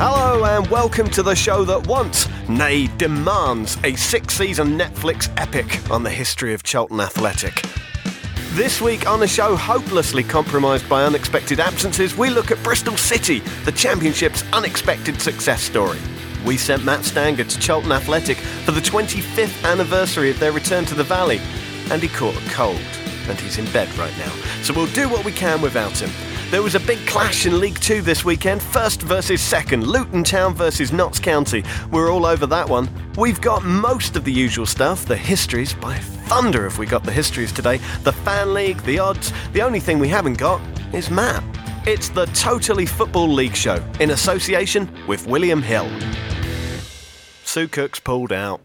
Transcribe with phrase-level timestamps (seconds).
[0.00, 5.90] Hello and welcome to the show that wants, nay, demands, a six season Netflix epic
[5.90, 7.64] on the history of Charlton Athletic.
[8.50, 13.40] This week on a show hopelessly compromised by unexpected absences, we look at Bristol City,
[13.64, 15.98] the Championship's unexpected success story.
[16.46, 20.94] We sent Matt Stanger to Charlton Athletic for the 25th anniversary of their return to
[20.94, 21.40] the Valley,
[21.90, 22.78] and he caught a cold,
[23.28, 24.30] and he's in bed right now.
[24.62, 26.10] So we'll do what we can without him.
[26.50, 30.54] There was a big clash in League Two this weekend, first versus second, Luton Town
[30.54, 31.62] versus Notts County.
[31.92, 32.88] We're all over that one.
[33.18, 37.12] We've got most of the usual stuff, the histories, by thunder if we got the
[37.12, 39.30] histories today, the fan league, the odds.
[39.52, 40.62] The only thing we haven't got
[40.94, 41.44] is Matt.
[41.86, 45.90] It's the Totally Football League Show in association with William Hill.
[47.44, 48.62] Sue Cook's pulled out.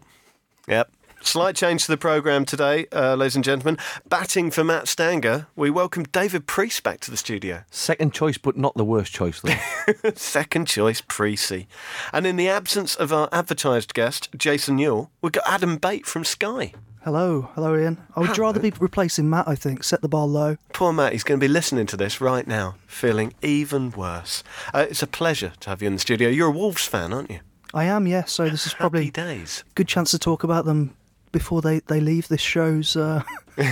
[0.68, 0.90] Yep,
[1.24, 3.78] Slight change to the programme today, uh, ladies and gentlemen.
[4.06, 7.64] Batting for Matt Stanger, we welcome David Priest back to the studio.
[7.70, 10.10] Second choice, but not the worst choice, though.
[10.14, 11.66] Second choice, Precy.
[12.12, 16.24] And in the absence of our advertised guest, Jason Newell, we've got Adam Bate from
[16.24, 16.74] Sky.
[17.02, 18.02] Hello, hello, Ian.
[18.14, 19.48] I would rather be replacing Matt.
[19.48, 20.56] I think set the bar low.
[20.74, 24.44] Poor Matt, he's going to be listening to this right now, feeling even worse.
[24.74, 26.28] Uh, it's a pleasure to have you in the studio.
[26.28, 27.40] You're a Wolves fan, aren't you?
[27.72, 28.30] I am, yes.
[28.30, 29.64] So this is probably Happy days.
[29.74, 30.94] good chance to talk about them
[31.34, 33.22] before they, they leave this show's uh,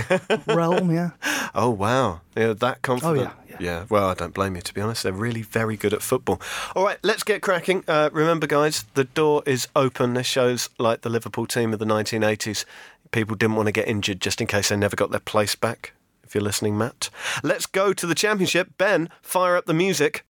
[0.45, 0.91] realm.
[0.91, 1.11] Yeah.
[1.55, 3.17] Oh wow, yeah, that confident.
[3.17, 3.57] Oh, yeah, yeah.
[3.59, 3.85] yeah.
[3.89, 4.61] Well, I don't blame you.
[4.61, 6.41] To be honest, they're really very good at football.
[6.75, 7.83] All right, let's get cracking.
[7.87, 10.13] Uh, remember, guys, the door is open.
[10.13, 12.65] This show's like the Liverpool team of the 1980s.
[13.11, 15.93] People didn't want to get injured just in case they never got their place back.
[16.25, 17.09] If you're listening, Matt,
[17.43, 18.71] let's go to the championship.
[18.77, 20.25] Ben, fire up the music.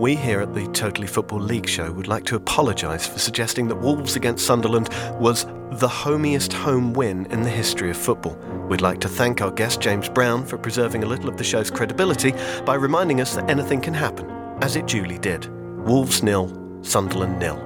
[0.00, 3.76] We here at the Totally Football League show would like to apologise for suggesting that
[3.76, 4.88] Wolves against Sunderland
[5.20, 8.34] was the homiest home win in the history of football.
[8.66, 11.70] We'd like to thank our guest James Brown for preserving a little of the show's
[11.70, 12.32] credibility
[12.64, 14.30] by reminding us that anything can happen,
[14.62, 15.50] as it duly did.
[15.84, 16.48] Wolves nil,
[16.80, 17.62] Sunderland nil.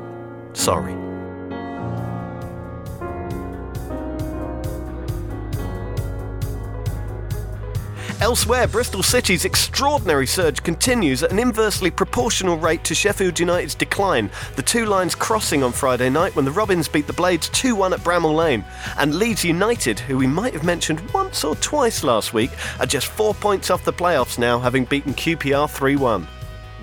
[0.55, 1.14] Sorry.
[8.21, 14.31] Elsewhere, Bristol City's extraordinary surge continues at an inversely proportional rate to Sheffield United's decline,
[14.57, 17.93] the two lines crossing on Friday night when the Robins beat the Blades 2 1
[17.93, 18.65] at Bramall Lane.
[18.99, 23.09] And Leeds United, who we might have mentioned once or twice last week, are just
[23.09, 26.29] four points off the playoffs now, having beaten QPR 3 1.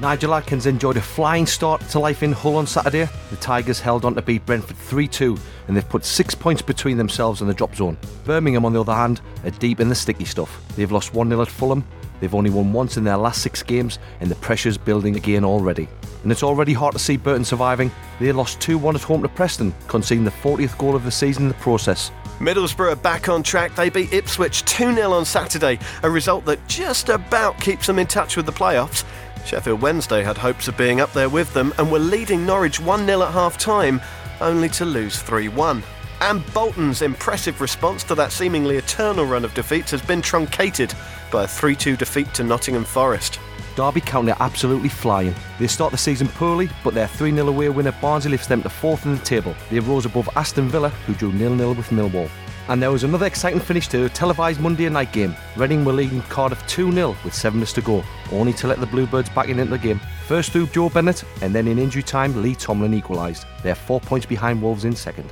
[0.01, 3.07] Nigel Adkins enjoyed a flying start to life in Hull on Saturday.
[3.29, 6.97] The Tigers held on to beat Brentford 3 2, and they've put six points between
[6.97, 7.99] themselves and the drop zone.
[8.25, 10.59] Birmingham, on the other hand, are deep in the sticky stuff.
[10.75, 11.85] They've lost 1 0 at Fulham,
[12.19, 15.87] they've only won once in their last six games, and the pressure's building again already.
[16.23, 17.91] And it's already hard to see Burton surviving.
[18.19, 21.43] They lost 2 1 at home to Preston, conceding the 40th goal of the season
[21.43, 22.09] in the process.
[22.39, 23.75] Middlesbrough are back on track.
[23.75, 28.07] They beat Ipswich 2 0 on Saturday, a result that just about keeps them in
[28.07, 29.03] touch with the playoffs.
[29.45, 33.05] Sheffield Wednesday had hopes of being up there with them and were leading Norwich 1
[33.05, 34.01] 0 at half time,
[34.39, 35.83] only to lose 3 1.
[36.21, 40.93] And Bolton's impressive response to that seemingly eternal run of defeats has been truncated
[41.31, 43.39] by a 3 2 defeat to Nottingham Forest.
[43.75, 45.33] Derby County are absolutely flying.
[45.59, 48.61] They start the season poorly, but their 3 0 away win at Barnsley lifts them
[48.63, 49.55] to fourth in the table.
[49.69, 52.29] They rose above Aston Villa, who drew 0 0 with Millwall.
[52.67, 55.35] And there was another exciting finish to a televised Monday night game.
[55.57, 58.85] Reading were leading Cardiff 2 0 with 7 minutes to go, only to let the
[58.85, 59.99] Bluebirds back in into the game.
[60.27, 63.45] First through Joe Bennett, and then in injury time, Lee Tomlin equalised.
[63.63, 65.31] They're four points behind Wolves in second.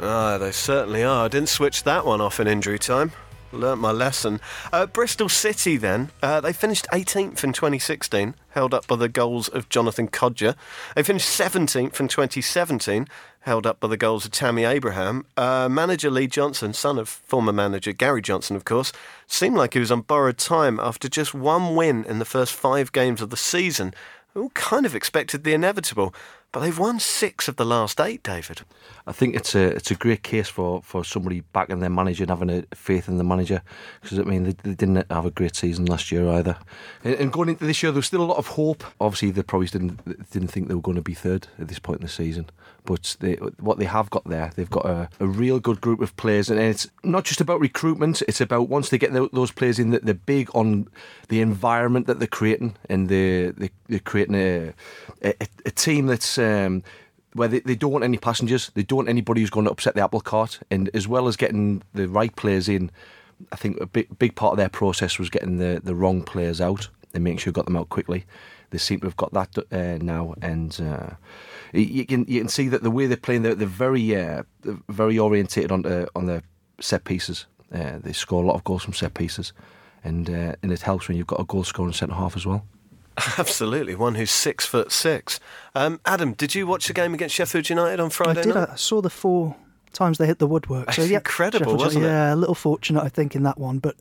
[0.00, 1.24] Ah, they certainly are.
[1.24, 3.12] I didn't switch that one off in injury time.
[3.52, 4.40] Learnt my lesson.
[4.72, 9.48] Uh, Bristol City, then, uh, they finished 18th in 2016, held up by the goals
[9.48, 10.56] of Jonathan Kodjia.
[10.96, 13.06] They finished 17th in 2017,
[13.44, 15.26] held up by the goals of Tammy Abraham.
[15.36, 18.90] Uh, manager Lee Johnson, son of former manager Gary Johnson, of course,
[19.26, 22.90] seemed like he was on borrowed time after just one win in the first five
[22.92, 23.92] games of the season.
[24.32, 26.14] We all kind of expected the inevitable,
[26.52, 28.62] but they've won six of the last eight, David.
[29.06, 32.30] I think it's a it's a great case for, for somebody backing their manager and
[32.30, 33.60] having a faith in the manager
[34.00, 36.56] because I mean they, they didn't have a great season last year either.
[37.02, 38.82] And, and going into this year, there was still a lot of hope.
[39.00, 42.00] Obviously, they probably didn't didn't think they were going to be third at this point
[42.00, 42.48] in the season,
[42.86, 46.16] but they, what they have got there, they've got a, a real good group of
[46.16, 48.22] players, and it's not just about recruitment.
[48.22, 50.88] It's about once they get the, those players in, that they're big on
[51.28, 54.72] the environment that they're creating, and they, they they're creating a
[55.22, 55.34] a,
[55.66, 56.38] a team that's.
[56.38, 56.82] Um,
[57.34, 59.94] where they, they don't want any passengers, they don't want anybody who's going to upset
[59.94, 62.90] the apple cart, and as well as getting the right players in,
[63.52, 66.60] I think a big big part of their process was getting the, the wrong players
[66.60, 68.24] out and making sure got them out quickly.
[68.70, 71.10] They seem to have got that uh, now, and uh,
[71.72, 74.42] you can you can see that the way they're playing, they're, they're very uh,
[74.88, 76.42] very orientated on the, on the
[76.80, 77.46] set pieces.
[77.72, 79.52] Uh, they score a lot of goals from set pieces,
[80.02, 82.64] and uh, and it helps when you've got a goal scoring centre half as well.
[83.38, 85.40] Absolutely, one who's six foot six.
[85.74, 88.54] Um, Adam, did you watch the game against Sheffield United on Friday I did.
[88.54, 88.68] night?
[88.72, 89.56] I saw the four
[89.92, 90.92] times they hit the woodwork.
[90.92, 92.08] So yeah, incredible, Sheffield, wasn't it?
[92.08, 93.96] Yeah, a little fortunate, I think, in that one, but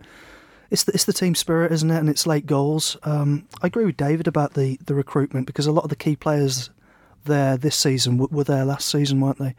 [0.72, 1.98] it's the, it's the team spirit, isn't it?
[1.98, 2.98] And it's late goals.
[3.04, 6.16] Um, I agree with David about the the recruitment because a lot of the key
[6.16, 6.70] players
[7.26, 9.56] there this season w- were there last season, weren't they?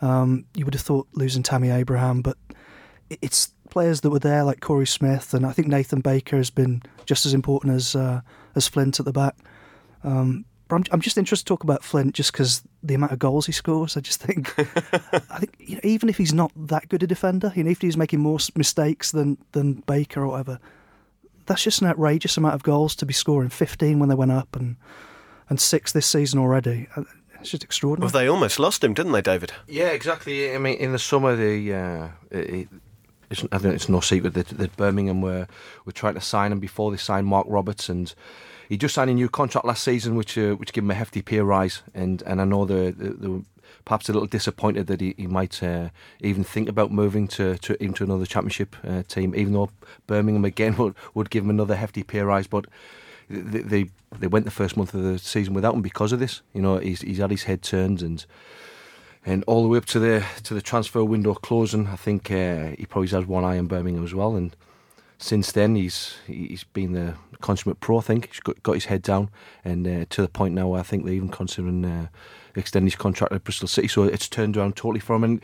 [0.00, 2.36] Um, you would have thought losing Tammy Abraham, but
[3.22, 6.82] it's players that were there like Korey Smith, and I think Nathan Baker has been
[7.04, 8.22] just as important as uh,
[8.54, 9.36] as Flint at the back.
[10.02, 13.18] Um, but I'm, I'm just interested to talk about Flint just because the amount of
[13.18, 13.94] goals he scores.
[13.94, 17.52] I just think, I think you know, even if he's not that good a defender,
[17.54, 20.58] you know, if he's making more mistakes than than Baker or whatever,
[21.44, 23.50] that's just an outrageous amount of goals to be scoring.
[23.50, 24.76] 15 when they went up, and
[25.50, 26.88] and six this season already.
[26.96, 27.04] Uh,
[27.40, 28.10] It's just extraordinary.
[28.10, 29.52] Well, they almost lost him, didn't they, David?
[29.68, 30.54] Yeah, exactly.
[30.54, 32.68] I mean, in the summer, the uh, it,
[33.30, 35.46] it's, I think it's no secret that, that Birmingham were
[35.84, 38.14] were trying to sign him before they signed Marc Roberts, and
[38.68, 41.22] he just signed a new contract last season, which uh, which gave him a hefty
[41.22, 41.82] pay rise.
[41.94, 43.40] And and I know they were
[43.84, 45.90] perhaps a little disappointed that he, he might uh,
[46.20, 49.70] even think about moving to, to into another championship uh, team, even though
[50.06, 52.66] Birmingham again would would give him another hefty pay rise, but.
[53.28, 53.90] They, they
[54.20, 56.42] they went the first month of the season without him because of this.
[56.54, 58.24] You know, he's he's had his head turned and
[59.26, 62.70] and all the way up to the to the transfer window closing, I think uh,
[62.78, 64.36] he probably has one eye on Birmingham as well.
[64.36, 64.54] And
[65.18, 67.98] since then, he's he's been the consummate pro.
[67.98, 69.30] I think he's got, got his head down,
[69.64, 72.06] and uh, to the point now, where I think they're even considering uh,
[72.54, 73.88] extending his contract at Bristol City.
[73.88, 75.24] So it's turned around totally for him.
[75.24, 75.40] And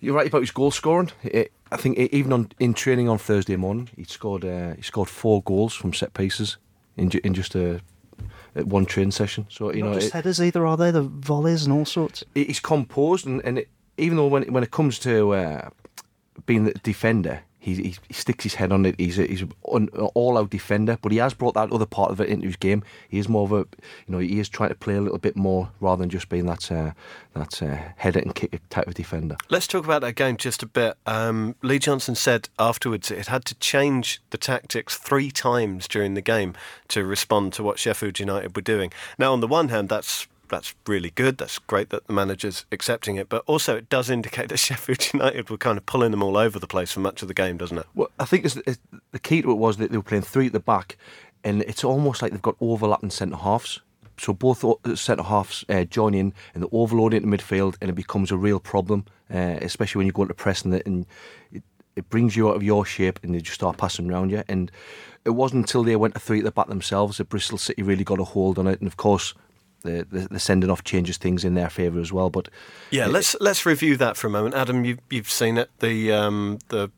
[0.00, 1.12] you're right about his goal scoring.
[1.22, 5.08] It, I think even on in training on Thursday morning, he scored uh, he scored
[5.08, 6.56] four goals from set pieces
[6.96, 7.80] in in just a.
[8.56, 10.90] at One train session, so you Not know just it- headers either, are they?
[10.90, 12.24] The volleys and all sorts.
[12.34, 13.68] he's composed, and, and it,
[13.98, 15.68] even though when it, when it comes to uh,
[16.46, 18.94] being the defender, he, he, he sticks his head on it.
[18.96, 22.28] He's a, he's an all-out defender, but he has brought that other part of it
[22.28, 22.84] into his game.
[23.08, 23.66] He is more of a,
[24.06, 26.46] you know, he is trying to play a little bit more rather than just being
[26.46, 26.92] that uh,
[27.34, 29.36] that uh, head and kick type of defender.
[29.50, 30.96] Let's talk about that game just a bit.
[31.06, 36.22] Um, Lee Johnson said afterwards it had to change the tactics three times during the
[36.22, 36.54] game
[36.88, 38.92] to respond to what Sheffield United were doing.
[39.18, 41.38] Now, on the one hand, that's that's really good.
[41.38, 45.50] That's great that the manager's accepting it, but also it does indicate that Sheffield United
[45.50, 47.78] were kind of pulling them all over the place for much of the game, doesn't
[47.78, 47.86] it?
[47.94, 48.78] Well, I think it's, it's,
[49.12, 50.96] the key to it was that they were playing three at the back,
[51.44, 53.80] and it's almost like they've got overlapping centre halves.
[54.18, 54.64] So both
[54.98, 58.58] centre halves uh, join in, and they overload into midfield, and it becomes a real
[58.58, 61.06] problem, uh, especially when you go into pressing it, and
[61.52, 61.62] it,
[61.96, 64.42] it brings you out of your shape, and they just start passing around you.
[64.48, 64.70] And
[65.24, 68.04] it wasn't until they went to three at the back themselves that Bristol City really
[68.04, 69.34] got a hold on it, and of course.
[69.86, 72.48] The, the, the sending off changes things in their favour as well, but
[72.90, 74.54] Yeah, let's let's review that for a moment.
[74.54, 75.70] Adam, you you've seen it.
[75.78, 76.90] The um, the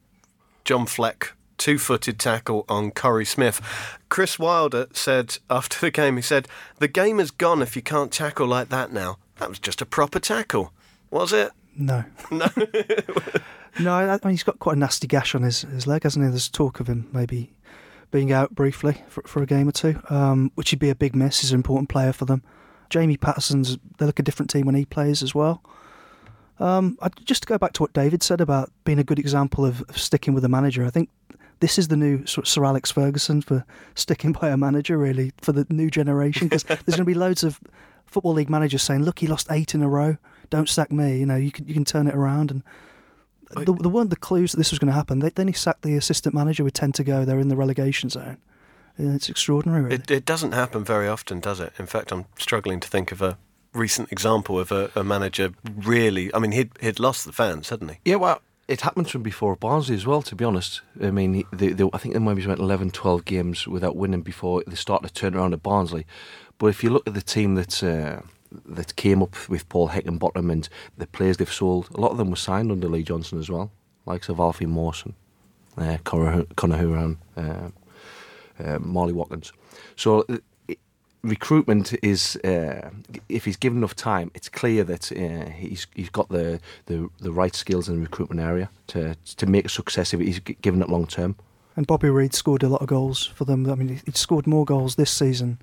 [0.65, 3.61] John Fleck two-footed tackle on Korey Smith.
[4.09, 6.49] Chris Wilder said after the game, he said,
[6.79, 9.19] "The game is gone if you can't tackle like that now.
[9.37, 10.73] That was just a proper tackle,
[11.11, 12.05] was it?" No.
[12.31, 12.49] No.
[13.81, 16.25] No, I, I mean, he's got quite a nasty gash on his, his leg, hasn't
[16.25, 16.31] he?
[16.31, 17.53] There's talk of him maybe
[18.11, 21.15] being out briefly for, for a game or two, um, which would be a big
[21.15, 21.41] miss.
[21.41, 22.43] He's an important player for them.
[22.91, 25.63] Jamie Paterson's, they look a different team when he plays as well.
[26.59, 29.65] Um, I, just to go back to what David said about being a good example
[29.65, 31.09] of, of sticking with a manager, I think
[31.61, 33.65] this is the new sort of Sir Alex Ferguson for
[33.95, 37.45] sticking by a manager, really, for the new generation, because there's going to be loads
[37.45, 37.61] of
[38.07, 40.17] Football League managers saying, look, he lost eight in a row,
[40.51, 42.51] don't sack me, you know, you can, you can turn it around.
[42.51, 42.63] and
[43.51, 45.21] the, the one the clues that this was going to happen.
[45.21, 47.25] They, then he sacked the assistant manager with ten to go.
[47.25, 48.39] They're in the relegation zone.
[48.99, 49.83] Yeah, It's extraordinary.
[49.83, 49.95] Really.
[49.97, 51.73] It, it doesn't happen very often, does it?
[51.79, 53.39] In fact, I'm struggling to think of a
[53.73, 56.35] recent example of a, a manager really.
[56.35, 57.97] I mean, he'd he'd lost the fans, hadn't he?
[58.05, 60.81] Yeah, well, it happened from before Barnsley as well, to be honest.
[61.01, 64.23] I mean, he- they, they, I think they maybe went 11, 12 games without winning
[64.23, 66.05] before they started to turn around at Barnsley.
[66.59, 68.21] But if you look at the team that uh,
[68.67, 72.31] that came up with Paul Heckingbottom and the players they've sold, a lot of them
[72.31, 73.71] were signed under Lee Johnson as well,
[74.07, 75.15] like of Alfie Mawson,
[75.77, 77.69] uh, Conor, Conor uh,
[78.65, 79.53] uh, Marley Watkins.
[79.97, 80.39] So uh,
[80.69, 80.79] it-
[81.23, 82.91] recruitment is, uh,
[83.29, 87.33] if he's given enough time, it's clear that uh, he's he's got the, the, the
[87.33, 90.89] right skills in the recruitment area to to make a success if he's given it
[90.89, 91.37] long term.
[91.77, 93.71] And Bobby Reid scored a lot of goals for them.
[93.71, 95.59] I mean, he- scored more goals this season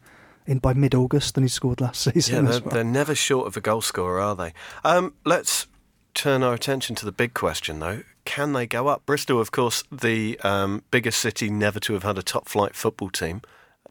[0.48, 2.46] in by mid-August than he scored last Yeah, season.
[2.46, 2.74] they're, as well.
[2.74, 4.54] they're never short of a goal scorer, are they?
[4.84, 5.68] Um, let's
[6.14, 8.04] turn our attention to the big question, though.
[8.26, 9.06] Can they go up?
[9.06, 13.10] Bristol, of course, the um, biggest city never to have had a top flight football
[13.10, 13.42] team.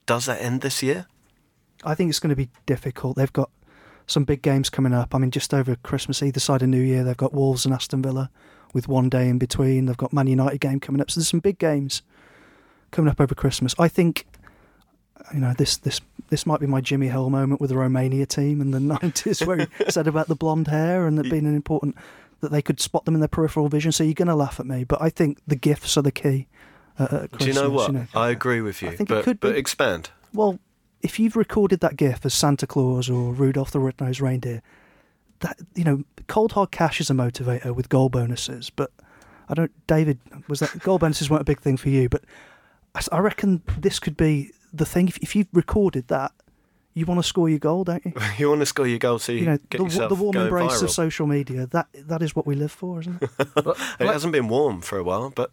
[0.07, 1.07] Does that end this year?
[1.85, 3.17] I think it's going to be difficult.
[3.17, 3.51] They've got
[4.07, 5.15] some big games coming up.
[5.15, 8.03] I mean, just over Christmas, either side of New Year, they've got Wolves and Aston
[8.03, 8.31] Villa
[8.73, 9.87] with one day in between.
[9.87, 11.11] They've got Man United game coming up.
[11.11, 12.03] So there's some big games
[12.91, 13.75] coming up over Christmas.
[13.79, 14.27] I think,
[15.33, 18.61] you know, this this this might be my Jimmy Hill moment with the Romania team
[18.61, 21.97] in the nineties, where he said about the blonde hair and it being an important
[22.45, 23.91] that they could spot them in their peripheral vision.
[23.91, 26.47] So you're going to laugh at me, but I think the gifts are the key.
[26.99, 27.93] Uh, Do you know what?
[28.15, 28.89] I agree with you.
[28.89, 30.11] I think it but, could but be- expand.
[30.33, 30.61] Well,
[31.03, 34.63] if you've recorded that GIF as Santa Claus or Rudolph the Red-Nosed Reindeer,
[35.41, 38.71] that you know, cold hard cash is a motivator with goal bonuses.
[38.71, 38.91] But
[39.49, 39.73] I don't.
[39.87, 42.09] David, was that goal bonuses weren't a big thing for you?
[42.09, 42.25] But
[43.11, 45.09] I reckon this could be the thing.
[45.09, 46.33] If, if you've recorded that,
[46.95, 48.13] you want to score your goal, don't you?
[48.39, 50.33] You want to score your goal so you, You know, get the, yourself the warm
[50.33, 50.85] going embrace viral.
[50.85, 51.67] of social media.
[51.67, 53.31] That that is what we live for, isn't it?
[54.01, 55.51] It hasn't been warm for a while, but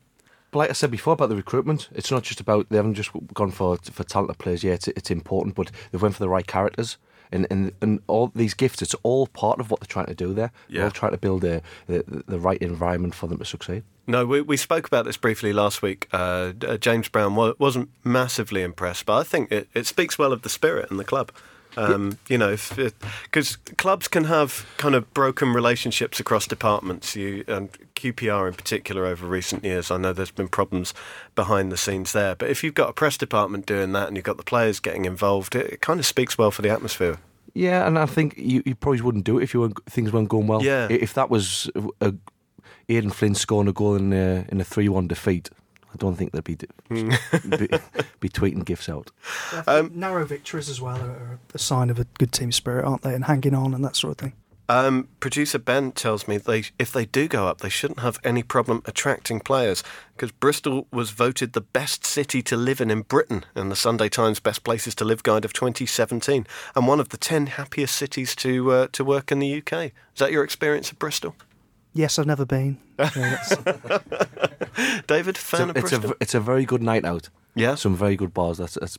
[0.52, 3.12] But like I said before about the recruitment, it's not just about they haven't just
[3.34, 4.64] gone for for talented players.
[4.64, 6.98] Yeah, it's, it's important, but they've went for the right characters.
[7.32, 10.34] And, and and all these gifts, it's all part of what they're trying to do
[10.34, 10.52] there.
[10.70, 13.84] They're all trying to build a, the, the right environment for them to succeed.
[14.08, 16.08] No, we, we spoke about this briefly last week.
[16.12, 20.42] Uh, uh, James Brown wasn't massively impressed, but I think it, it speaks well of
[20.42, 21.32] the spirit in the club.
[21.78, 22.58] Um, you know,
[23.24, 27.16] because clubs can have kind of broken relationships across departments.
[27.16, 30.94] You and QPR in particular over recent years, I know there's been problems
[31.36, 32.36] behind the scenes there.
[32.36, 35.06] But if you've got a press department doing that and you've got the players getting
[35.06, 37.18] involved, it, it kind of speaks well for the atmosphere.
[37.54, 40.30] Yeah, and I think you, you probably wouldn't do it if you weren't, things weren't
[40.30, 40.64] going well.
[40.64, 40.88] Yeah.
[40.90, 42.14] If that was a,
[42.90, 45.50] Aden Flint scoring a goal in a, in a 3 1 defeat,
[45.94, 46.58] I don't think they'd be,
[46.88, 47.10] Hmm.
[47.50, 47.68] be,
[48.20, 49.12] be tweeting gifts out.
[49.68, 53.14] Um, narrow victories as well are a sign of a good team spirit, aren't they?
[53.14, 54.34] And hanging on and that sort of thing.
[54.70, 58.42] Um, producer Ben tells me they, if they do go up, they shouldn't have any
[58.42, 59.84] problem attracting players
[60.16, 64.08] because Bristol was voted the best city to live in in Britain in the Sunday
[64.08, 68.34] Times Best Places to Live guide of 2017 and one of the 10 happiest cities
[68.38, 69.74] to uh, to work in the UK.
[70.14, 71.36] Is that your experience of Bristol?
[71.94, 72.78] Yes, I've never been.
[73.00, 76.12] Yeah, that's- David, It's a, of it's, Bristol?
[76.12, 77.30] a, it's a very good night out.
[77.56, 77.76] Yeah.
[77.76, 78.58] Some very good bars.
[78.58, 78.98] That's, that's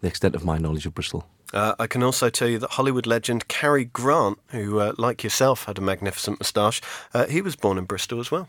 [0.00, 1.26] the extent of my knowledge of Bristol.
[1.54, 5.64] Uh, I can also tell you that Hollywood legend Cary Grant, who, uh, like yourself,
[5.64, 6.82] had a magnificent moustache,
[7.14, 8.48] uh, he was born in Bristol as well.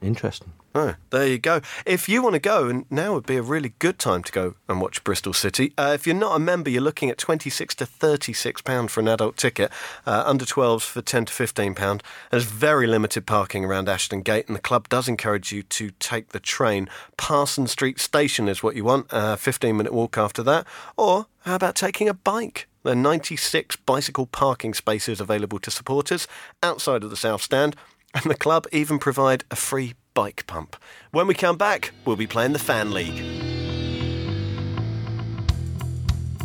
[0.00, 0.52] Interesting.
[0.74, 1.60] Oh, there you go.
[1.86, 4.54] If you want to go, and now would be a really good time to go
[4.68, 5.72] and watch Bristol City.
[5.78, 9.08] Uh, if you're not a member, you're looking at 26 to 36 pound for an
[9.08, 9.70] adult ticket.
[10.06, 12.02] Uh, under 12s for 10 to 15 pound.
[12.30, 16.30] There's very limited parking around Ashton Gate, and the club does encourage you to take
[16.30, 16.88] the train.
[17.16, 19.06] Parson Street Station is what you want.
[19.10, 22.68] A 15 minute walk after that, or how about taking a bike?
[22.84, 26.28] There are 96 bicycle parking spaces available to supporters
[26.62, 27.76] outside of the South Stand,
[28.14, 30.76] and the club even provide a free bike pump.
[31.10, 33.22] When we come back, we'll be playing the Fan League.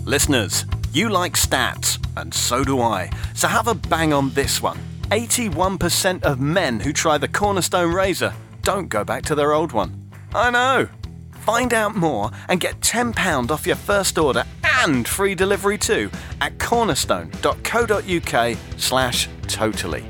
[0.05, 3.11] Listeners, you like stats, and so do I.
[3.35, 4.79] So have a bang on this one.
[5.11, 8.33] 81% of men who try the Cornerstone razor
[8.63, 10.11] don't go back to their old one.
[10.33, 10.89] I know.
[11.31, 14.43] Find out more and get £10 off your first order
[14.83, 16.11] and free delivery too
[16.41, 20.05] at cornerstone.co.uk slash totally.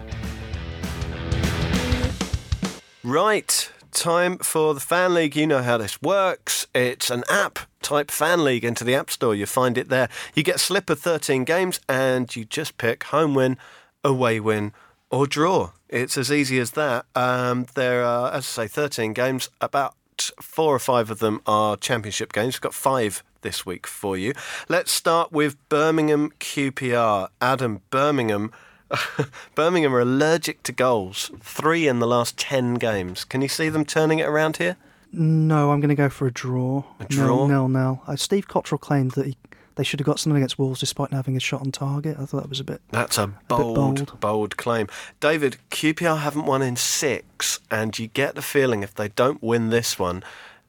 [3.03, 5.34] Right, time for the Fan League.
[5.34, 6.68] You know how this works.
[6.75, 7.60] It's an app.
[7.82, 9.34] Type Fan League into the App Store.
[9.34, 10.10] You find it there.
[10.36, 13.58] You get a slip of 13 games and you just pick home win,
[14.03, 14.74] away win,
[15.10, 15.72] or draw.
[15.88, 17.06] It's as easy as that.
[17.15, 19.50] Um, there are, as I say, 13 games.
[19.62, 19.96] About
[20.41, 22.56] four or five of them are championship games.
[22.56, 24.34] We've got five this week for you.
[24.68, 27.29] Let's start with Birmingham QPR.
[27.39, 28.51] Adam, Birmingham.
[29.55, 31.31] Birmingham are allergic to goals.
[31.41, 33.24] Three in the last 10 games.
[33.24, 34.77] Can you see them turning it around here?
[35.12, 36.84] no, I'm going to go for a draw.
[37.00, 37.48] A draw?
[37.48, 38.01] Nil, nil, nil.
[38.05, 39.38] Uh, Steve Cotterill claimed that he,
[39.75, 42.17] they should have got something against Wolves despite not having a shot on target.
[42.19, 42.79] I thought that was a bit.
[42.91, 44.58] That's a bold, bold, bold.
[44.58, 44.88] claim.
[45.19, 49.69] David, QPR haven't won in six, and you get the feeling if they don't win
[49.72, 50.24] this one,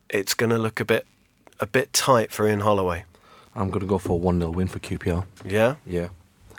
[0.09, 1.07] it's going to look a bit,
[1.59, 3.05] a bit tight for Ian Holloway.
[3.55, 5.27] I'm going to go for a 1 0 win for QPR.
[5.45, 5.75] Yeah.
[5.85, 6.09] Yeah.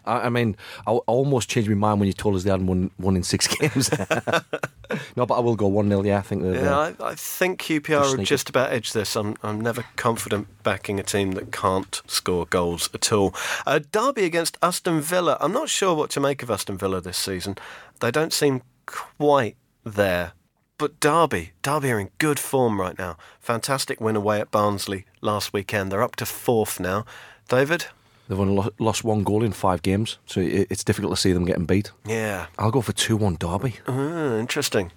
[0.05, 0.55] I, I mean,
[0.87, 3.23] I, I almost changed my mind when you told us they hadn't won, won in
[3.23, 3.89] six games.
[5.15, 6.19] no, but I will go 1 0, yeah.
[6.19, 6.55] I think they're.
[6.55, 8.25] Yeah, uh, I, I think QPR sneaky.
[8.25, 9.15] just about edge this.
[9.15, 13.33] I'm, I'm never confident backing a team that can't score goals at all.
[13.65, 15.37] Uh, Derby against Aston Villa.
[15.39, 17.57] I'm not sure what to make of Aston Villa this season.
[17.99, 20.33] They don't seem quite there.
[20.77, 23.15] But Derby, Derby are in good form right now.
[23.39, 25.91] Fantastic win away at Barnsley last weekend.
[25.91, 27.05] They're up to fourth now.
[27.47, 27.85] David?
[28.31, 31.65] They've only lost one goal in five games, so it's difficult to see them getting
[31.65, 31.91] beat.
[32.05, 32.45] Yeah.
[32.57, 33.75] I'll go for 2 1 Derby.
[33.89, 34.93] Ah, interesting.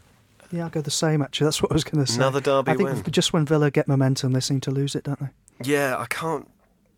[0.52, 1.46] Yeah, I'll go the same, actually.
[1.46, 2.18] That's what I was going to say.
[2.18, 3.02] Another Derby I think win.
[3.10, 5.30] just when Villa get momentum, they seem to lose it, don't they?
[5.64, 6.48] Yeah, I can't.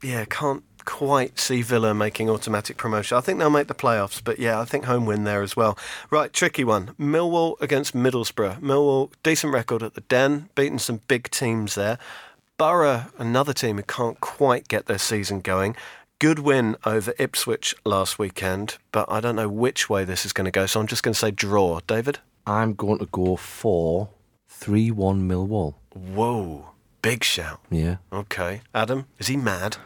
[0.02, 3.16] Yeah, can't quite see Villa making automatic promotion.
[3.16, 5.78] I think they'll make the playoffs, but yeah, I think home win there as well.
[6.10, 6.94] Right, tricky one.
[7.00, 8.60] Millwall against Middlesbrough.
[8.60, 11.98] Millwall, decent record at the Den, beaten some big teams there.
[12.58, 15.74] Borough, another team who can't quite get their season going.
[16.18, 20.46] Good win over Ipswich last weekend, but I don't know which way this is going
[20.46, 21.80] to go, so I'm just going to say draw.
[21.86, 22.20] David?
[22.46, 24.08] I'm going to go for
[24.48, 25.74] 3 1 Millwall.
[25.92, 26.70] Whoa,
[27.02, 27.60] big shout.
[27.70, 27.96] Yeah.
[28.10, 28.62] Okay.
[28.74, 29.76] Adam, is he mad?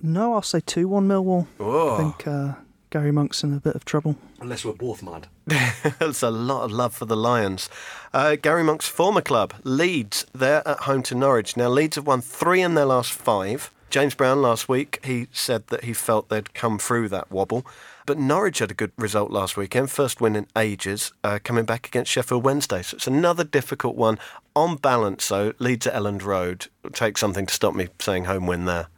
[0.00, 1.48] No, I'll say 2 1 Millwall.
[1.56, 1.94] Whoa.
[1.94, 2.52] I think uh,
[2.90, 4.14] Gary Monk's in a bit of trouble.
[4.40, 5.26] Unless we're both mad.
[5.98, 7.68] There's a lot of love for the Lions.
[8.14, 11.56] Uh, Gary Monk's former club, Leeds, they're at home to Norwich.
[11.56, 13.72] Now, Leeds have won three in their last five.
[13.88, 17.64] James Brown last week, he said that he felt they'd come through that wobble.
[18.04, 21.86] But Norwich had a good result last weekend, first win in ages, uh, coming back
[21.86, 22.82] against Sheffield Wednesday.
[22.82, 24.18] So it's another difficult one.
[24.54, 26.66] On balance, though, Leeds at Elland Road.
[26.92, 28.88] Take something to stop me saying home win there.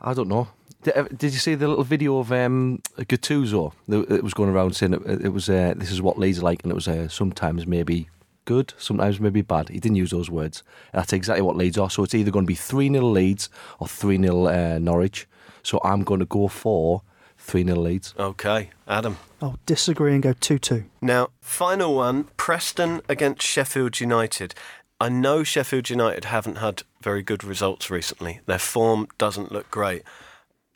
[0.00, 0.48] I don't know.
[0.82, 4.92] Did, uh, you see the little video of um, Gattuso that was going around saying
[4.92, 7.66] it, it was uh, this is what Leeds are like, and it was uh, sometimes
[7.66, 8.08] maybe
[8.44, 9.68] good, sometimes maybe bad.
[9.68, 10.62] He didn't use those words.
[10.92, 11.90] That's exactly what Leeds are.
[11.90, 13.48] So it's either going to be 3 0 Leeds
[13.78, 15.26] or 3 0 uh, Norwich.
[15.62, 17.02] So I'm going to go for
[17.38, 18.14] 3 0 Leeds.
[18.18, 19.18] Okay, Adam.
[19.40, 20.84] I'll disagree and go 2 2.
[21.00, 24.54] Now, final one Preston against Sheffield United.
[25.00, 28.40] I know Sheffield United haven't had very good results recently.
[28.46, 30.02] Their form doesn't look great,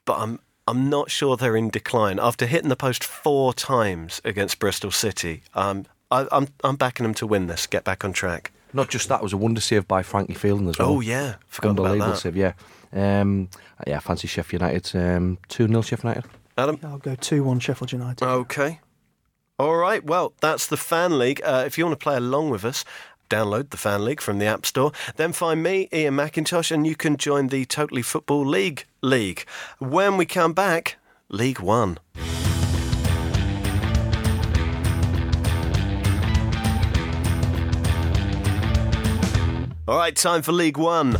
[0.05, 2.19] but I'm I'm not sure they're in decline.
[2.21, 7.15] After hitting the post four times against Bristol City, um, I, I'm I'm backing them
[7.15, 8.53] to win this, get back on track.
[8.73, 10.91] Not just that, it was a wonder save by Frankie Fielding as well.
[10.91, 12.19] Oh yeah, forgot about that.
[12.19, 12.53] save, yeah.
[12.93, 13.49] Um,
[13.87, 14.97] yeah, fancy Sheffield United.
[14.97, 16.31] Um, 2 0 Sheffield United.
[16.57, 16.79] Adam.
[16.83, 18.25] I'll go 2 1 Sheffield United.
[18.25, 18.81] Okay.
[19.59, 20.05] All right.
[20.05, 21.41] Well, that's the Fan League.
[21.45, 22.85] Uh, if you want to play along with us,
[23.29, 24.93] download the Fan League from the App Store.
[25.17, 29.45] Then find me, Iain Macintosh, and you can join the Totally Football League League.
[29.79, 30.97] When we come back,
[31.29, 31.99] League One.
[39.89, 41.17] All right, time for League One.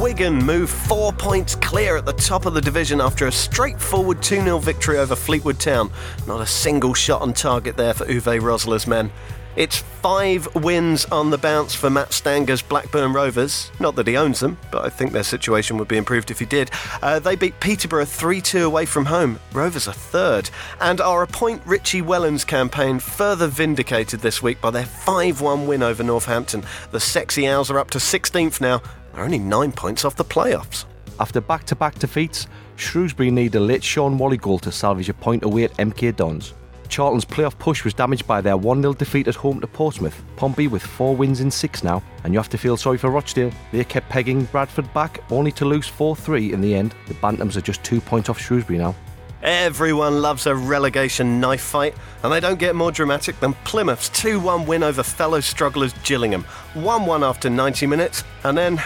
[0.00, 4.42] Wigan move four points clear at the top of the division after a straightforward 2
[4.42, 5.92] 0 victory over Fleetwood Town.
[6.26, 9.12] Not a single shot on target there for Uwe Rosler's men.
[9.56, 13.72] It's five wins on the bounce for Matt Stanger's Blackburn Rovers.
[13.80, 16.44] Not that he owns them, but I think their situation would be improved if he
[16.44, 16.70] did.
[17.02, 19.40] Uh, they beat Peterborough 3 2 away from home.
[19.52, 20.50] Rovers are third.
[20.80, 25.82] And our Appoint Richie Wellens campaign further vindicated this week by their 5 1 win
[25.82, 26.62] over Northampton.
[26.92, 28.80] The Sexy Owls are up to 16th now.
[29.12, 30.84] They're only nine points off the playoffs.
[31.18, 35.14] After back to back defeats, Shrewsbury need a late Shaun Whalley goal to salvage a
[35.14, 36.54] point away at MK Dons.
[36.90, 40.22] Charlton's playoff push was damaged by their 1 0 defeat at home to Portsmouth.
[40.36, 43.52] Pompey with four wins in six now, and you have to feel sorry for Rochdale.
[43.72, 46.94] They kept pegging Bradford back, only to lose 4 3 in the end.
[47.06, 48.94] The Bantams are just two points off Shrewsbury now.
[49.42, 54.40] Everyone loves a relegation knife fight, and they don't get more dramatic than Plymouth's 2
[54.40, 56.42] 1 win over fellow strugglers Gillingham.
[56.74, 58.82] 1 1 after 90 minutes, and then.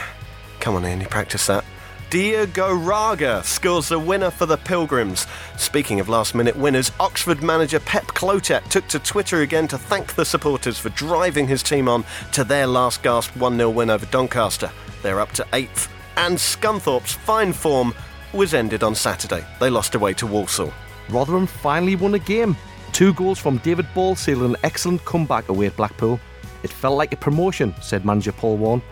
[0.61, 1.65] Come on, you practice that.
[2.11, 5.27] Diego Raga scores the winner for the Pilgrims.
[5.57, 10.15] Speaking of last minute winners, Oxford manager Pep Clotet took to Twitter again to thank
[10.15, 14.07] the supporters for driving his team on to their last gasp 1 0 win over
[14.07, 14.71] Doncaster.
[15.03, 15.89] They're up to 8th.
[16.17, 17.95] And Scunthorpe's fine form
[18.33, 19.45] was ended on Saturday.
[19.59, 20.73] They lost away to Walsall.
[21.09, 22.57] Rotherham finally won a game.
[22.93, 26.21] Two goals from David Ball sealed an excellent comeback away at Blackpool.
[26.63, 28.83] It felt like a promotion, said manager Paul Warne.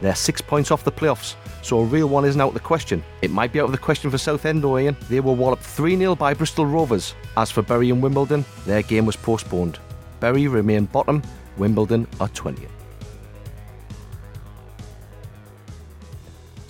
[0.00, 3.02] They're six points off the playoffs, so a real one isn't out of the question.
[3.22, 4.96] It might be out of the question for Southend, though, Ian.
[5.08, 7.14] They were walloped 3 0 by Bristol Rovers.
[7.36, 9.78] As for Bury and Wimbledon, their game was postponed.
[10.20, 11.22] Bury remain bottom,
[11.56, 12.68] Wimbledon are 20th.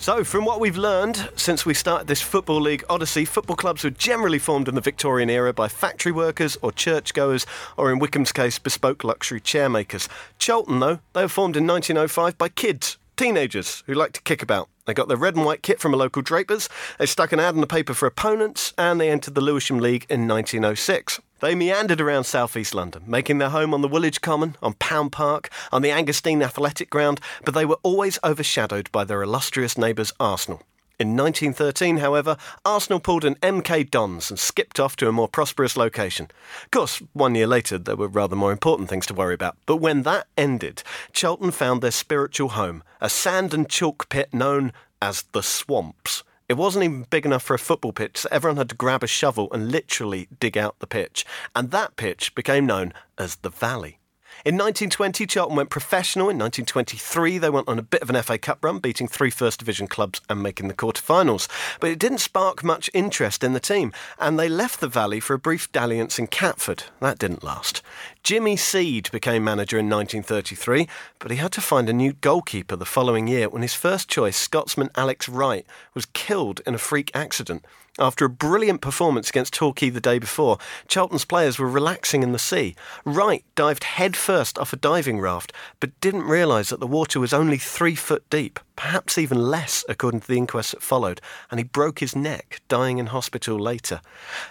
[0.03, 3.89] So, from what we've learned since we started this Football League Odyssey, football clubs were
[3.89, 7.45] generally formed in the Victorian era by factory workers or churchgoers,
[7.77, 10.09] or in Wycombe's case, bespoke luxury chairmakers.
[10.37, 14.67] Charlton, though, they were formed in 1905 by kids, teenagers who like to kick about.
[14.85, 16.67] They got their red and white kit from a local draper's,
[16.99, 20.05] they stuck an ad in the paper for opponents, and they entered the Lewisham League
[20.09, 21.21] in 1906.
[21.39, 25.49] They meandered around southeast London, making their home on the Woolwich Common, on Pound Park,
[25.71, 30.63] on the Angerstein Athletic Ground, but they were always overshadowed by their illustrious neighbours Arsenal.
[31.03, 35.75] In 1913, however, Arsenal pulled an MK Dons and skipped off to a more prosperous
[35.75, 36.29] location.
[36.63, 39.57] Of course, one year later, there were rather more important things to worry about.
[39.65, 44.71] But when that ended, Charlton found their spiritual home, a sand and chalk pit known
[45.01, 46.23] as the Swamps.
[46.47, 49.07] It wasn't even big enough for a football pitch, so everyone had to grab a
[49.07, 51.25] shovel and literally dig out the pitch.
[51.53, 53.99] And that pitch became known as the Valley.
[54.45, 56.25] In 1920, Charlton went professional.
[56.29, 59.59] In 1923, they went on a bit of an FA Cup run, beating three First
[59.59, 61.47] Division clubs and making the quarter-finals.
[61.79, 65.33] But it didn't spark much interest in the team, and they left the Valley for
[65.33, 66.83] a brief dalliance in Catford.
[66.99, 67.81] That didn't last.
[68.21, 72.83] Jimmy Seed became manager in 1933, but he had to find a new goalkeeper the
[72.83, 77.63] following year when his first choice, Scotsman Alex Wright, was killed in a freak accident.
[77.99, 82.39] After a brilliant performance against Torquay the day before, Charlton's players were relaxing in the
[82.39, 82.75] sea.
[83.05, 87.59] Wright dived headfirst off a diving raft, but didn't realise that the water was only
[87.59, 91.99] three foot deep, perhaps even less, according to the inquest that followed, and he broke
[91.99, 94.01] his neck, dying in hospital later.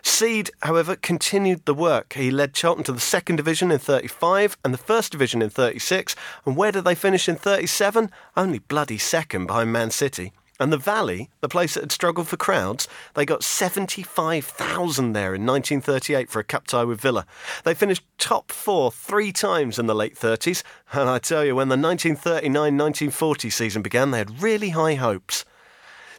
[0.03, 2.13] Seed, however, continued the work.
[2.13, 6.15] He led Charlton to the second division in 35 and the first division in 36,
[6.47, 8.09] and where did they finish in 37?
[8.37, 10.33] Only bloody second behind Man City.
[10.63, 15.45] And the Valley, the place that had struggled for crowds, they got 75,000 there in
[15.45, 17.27] 1938 for a cup tie with Villa.
[17.65, 21.67] They finished top four three times in the late 30s, and I tell you, when
[21.67, 25.45] the 1939 1940 season began, they had really high hopes.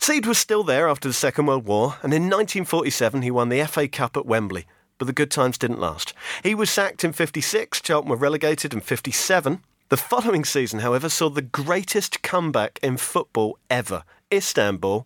[0.01, 3.63] Seed was still there after the Second World War, and in 1947 he won the
[3.63, 4.65] FA Cup at Wembley.
[4.97, 6.13] But the good times didn't last.
[6.43, 9.63] He was sacked in 56, Charlton were relegated in 57.
[9.93, 14.03] The following season, however, saw the greatest comeback in football ever.
[14.33, 15.05] Istanbul.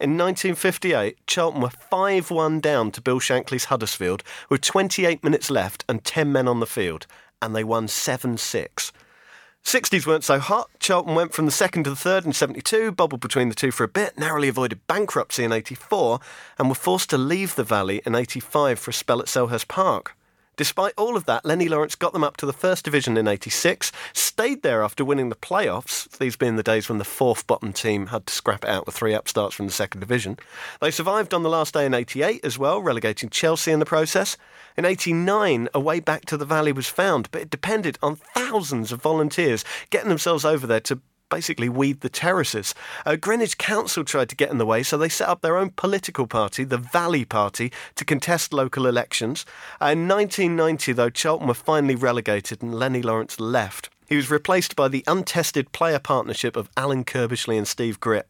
[0.00, 5.84] In 1958, Charlton were 5 1 down to Bill Shankly's Huddersfield with 28 minutes left
[5.88, 7.06] and 10 men on the field,
[7.42, 8.92] and they won 7 6.
[9.64, 10.70] 60s weren't so hot.
[10.78, 13.84] Charlton went from the second to the third in 72, bubbled between the two for
[13.84, 16.20] a bit, narrowly avoided bankruptcy in 84,
[16.58, 20.16] and were forced to leave the Valley in 85 for a spell at Selhurst Park.
[20.60, 23.90] Despite all of that, Lennie Lawrence got them up to the first division in 86,
[24.12, 28.08] stayed there after winning the playoffs, these being the days when the fourth bottom team
[28.08, 30.38] had to scrap it out with three upstarts from the second division.
[30.82, 34.36] They survived on the last day in 88 as well, relegating Chelsea in the process.
[34.76, 38.92] In 89, a way back to the Valley was found, but it depended on thousands
[38.92, 42.74] of volunteers getting themselves over there to basically weed the terraces.
[43.06, 45.70] Uh, Greenwich Council tried to get in the way, so they set up their own
[45.70, 49.46] political party, the Valley Party, to contest local elections.
[49.80, 53.88] Uh, in 1990, though, Charlton were finally relegated and Lennie Lawrence left.
[54.06, 58.24] He was replaced by the untested player partnership of Alan Curbishley and Steve Gritt.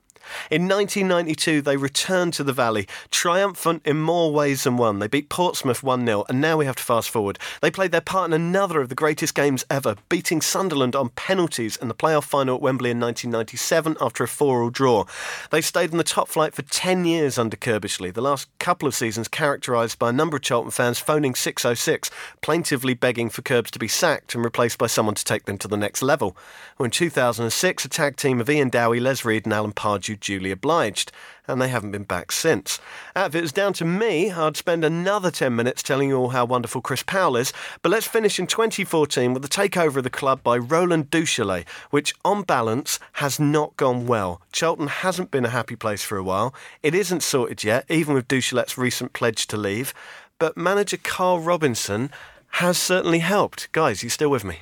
[0.50, 4.98] In 1992, they returned to the Valley, triumphant in more ways than one.
[4.98, 7.38] They beat Portsmouth 1 0, and now we have to fast forward.
[7.61, 11.76] They played their part in another of the greatest games ever, beating Sunderland on penalties
[11.76, 15.04] in the playoff final at Wembley in 1997 after a 4 all draw.
[15.50, 18.94] They stayed in the top flight for 10 years under Curbishley, the last couple of
[18.94, 23.78] seasons characterised by a number of Charlton fans phoning 606, plaintively begging for Curbs to
[23.78, 26.37] be sacked and replaced by someone to take them to the next level.
[26.78, 31.12] In 2006, a tag team of Ian Dowie, Les Reed, and Alan Pardew duly obliged,
[31.46, 32.81] and they haven't been back since.
[33.14, 36.29] Uh, if it was down to me, I'd spend another 10 minutes telling you all
[36.31, 40.11] how wonderful Chris Powell is, but let's finish in 2014 with the takeover of the
[40.11, 44.40] club by Roland Duchâtelet, which, on balance, has not gone well.
[44.53, 46.55] Charlton hasn't been a happy place for a while.
[46.83, 49.92] It isn't sorted yet, even with Duchâtelet's recent pledge to leave,
[50.38, 52.11] but manager Karl Robinson
[52.55, 53.70] has certainly helped.
[53.73, 54.61] Guys, you still with me?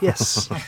[0.00, 0.46] Yes.
[0.48, 0.62] that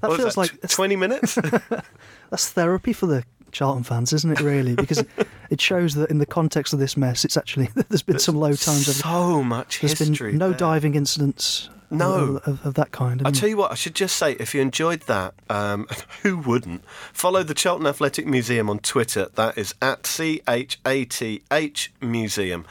[0.00, 1.38] What feels that, like 20 minutes?
[2.30, 4.40] that's therapy for the Charlton fans, isn't it?
[4.40, 5.04] Really, because
[5.50, 8.52] it shows that in the context of this mess, it's actually there's been some low
[8.52, 8.96] times.
[8.96, 10.30] So much there's history.
[10.32, 10.58] been no there.
[10.58, 11.68] diving incidents.
[11.92, 12.36] No.
[12.36, 13.20] of, of, of that kind.
[13.24, 15.88] I tell you what, I should just say, if you enjoyed that, um,
[16.22, 16.84] who wouldn't?
[17.12, 19.26] Follow the Charlton Athletic Museum on Twitter.
[19.34, 22.64] That is at C H A T H Museum.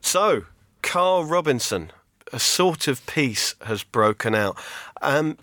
[0.00, 0.46] So,
[0.82, 1.92] Karl Robinson,
[2.32, 4.58] a sort of peace has broken out.
[5.00, 5.38] Um,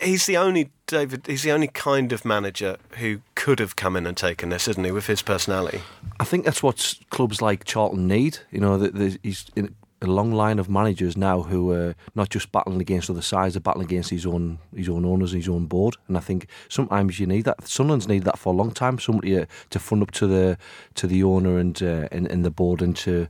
[0.00, 1.26] he's the only David.
[1.26, 4.84] He's the only kind of manager who could have come in and taken this, isn't
[4.84, 4.90] he?
[4.92, 5.80] With his personality.
[6.20, 8.38] I think that's what clubs like Charlton need.
[8.50, 12.28] You know, that there's- he's in a long line of managers now who are not
[12.28, 15.48] just battling against other sides, they're battling against his own his own owners, and his
[15.48, 15.96] own board.
[16.06, 17.66] And I think sometimes you need that.
[17.66, 18.98] Sunderland's needed that for a long time.
[18.98, 20.58] Somebody to, to fund up to the
[20.96, 23.26] to the owner and uh, and, and the board and to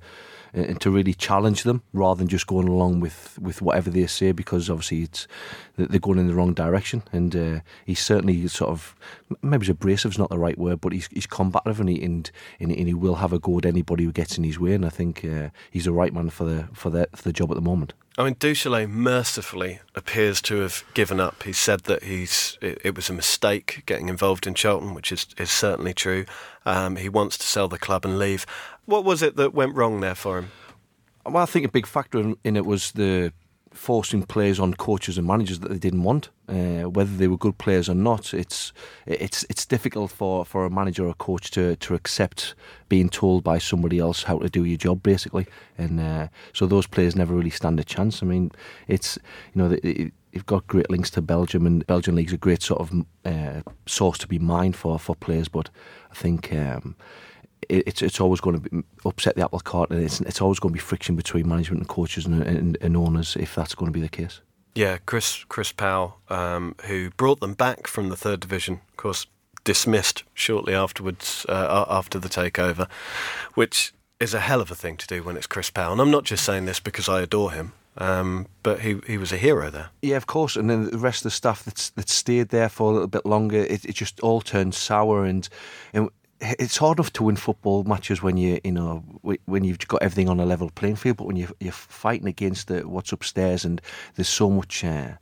[0.57, 4.33] and to really challenge them rather than just going along with, with whatever they say
[4.33, 5.29] because obviously it's
[5.77, 8.97] they're going in the wrong direction and uh, he's certainly sort of
[9.43, 12.31] maybe he's abrasive is not the right word but he's, he's combative and he, and,
[12.59, 14.91] and he will have a go at anybody who gets in his way and I
[14.91, 17.61] think uh, he's the right man for the for the for the job at the
[17.61, 17.93] moment.
[18.19, 21.43] I mean, Duchâtelet mercifully appears to have given up.
[21.43, 25.27] He said that he's it, it was a mistake getting involved in Charlton, which is,
[25.37, 26.25] is certainly true.
[26.65, 28.47] Um, he wants to sell the club and leave.
[28.87, 30.51] What was it that went wrong there for him?
[31.27, 33.33] Well, I think a big factor in it was the
[33.77, 37.59] forcing players on coaches and managers that they didn't want, uh, whether they were good
[37.59, 38.35] players or not.
[38.35, 38.73] It's
[39.07, 42.55] it's it's difficult for, for a manager or a coach to, to accept
[42.89, 45.47] being told by somebody else how to do your job, basically,
[45.79, 48.23] and uh, so those players never really stand a chance.
[48.23, 48.51] I mean,
[48.89, 49.19] it's
[49.55, 49.79] you know.
[49.83, 53.63] It, You've got great links to Belgium, and Belgian league's a great sort of uh,
[53.87, 55.49] source to be mined for for players.
[55.49, 55.71] But
[56.11, 56.95] I think um,
[57.69, 60.77] it's it's always going to upset the apple cart, and it's it's always going to
[60.77, 64.01] be friction between management and coaches and, and, and owners if that's going to be
[64.01, 64.41] the case.
[64.75, 69.27] Yeah, Chris Chris Powell, um, who brought them back from the third division, of course,
[69.65, 72.89] dismissed shortly afterwards uh, after the takeover,
[73.55, 75.93] which is a hell of a thing to do when it's Chris Powell.
[75.93, 77.73] And I'm not just saying this because I adore him.
[77.99, 79.89] Um, but he he was a hero there.
[80.03, 80.57] Yeah, of course.
[80.57, 83.25] And then the rest of the staff that's that stayed there for a little bit
[83.25, 85.25] longer, it, it just all turned sour.
[85.25, 85.49] And,
[85.95, 89.03] and it's hard enough to win football matches when you you know
[89.45, 92.69] when you've got everything on a level playing field, but when you you're fighting against
[92.69, 93.81] the, what's upstairs and
[94.15, 94.85] there's so much.
[94.85, 95.13] Uh,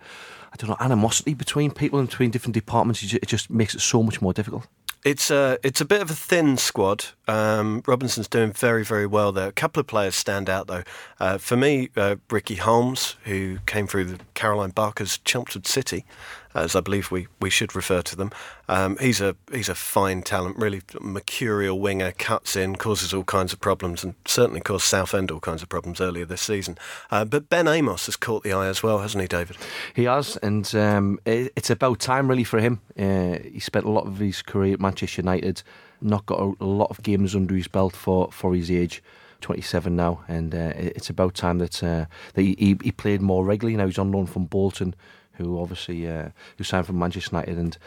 [0.53, 3.03] I don't know animosity between people and between different departments.
[3.03, 4.69] It just makes it so much more difficult.
[5.05, 7.07] It's a it's a bit of a thin squad.
[7.27, 9.49] Um, Robinson's doing very very well there.
[9.49, 10.85] A couple of players stand out though.
[11.21, 16.07] Uh, for me, uh, Ricky Holmes, who came through the Caroline Barker's Chelmsford City,
[16.55, 18.31] as I believe we, we should refer to them.
[18.69, 23.53] Um, he's a he's a fine talent, really mercurial winger, cuts in, causes all kinds
[23.53, 26.79] of problems, and certainly caused Southend all kinds of problems earlier this season.
[27.11, 29.57] Uh, but Ben Amos has caught the eye as well, hasn't he, David?
[29.95, 32.81] He has, and um, it, it's about time really for him.
[32.99, 35.63] Uh, he spent a lot of his career at Manchester United,
[36.01, 39.03] not got a, a lot of games under his belt for, for his age.
[39.41, 43.77] 27 now, and uh, it's about time that uh, that he, he, played more regularly.
[43.77, 44.95] Now he's on loan from Bolton,
[45.35, 47.79] who obviously uh, who signed from Manchester United, and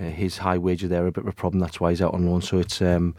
[0.00, 1.60] uh, his high wages there are a bit of a problem.
[1.60, 2.42] That's why he's out on loan.
[2.42, 3.14] So it's um,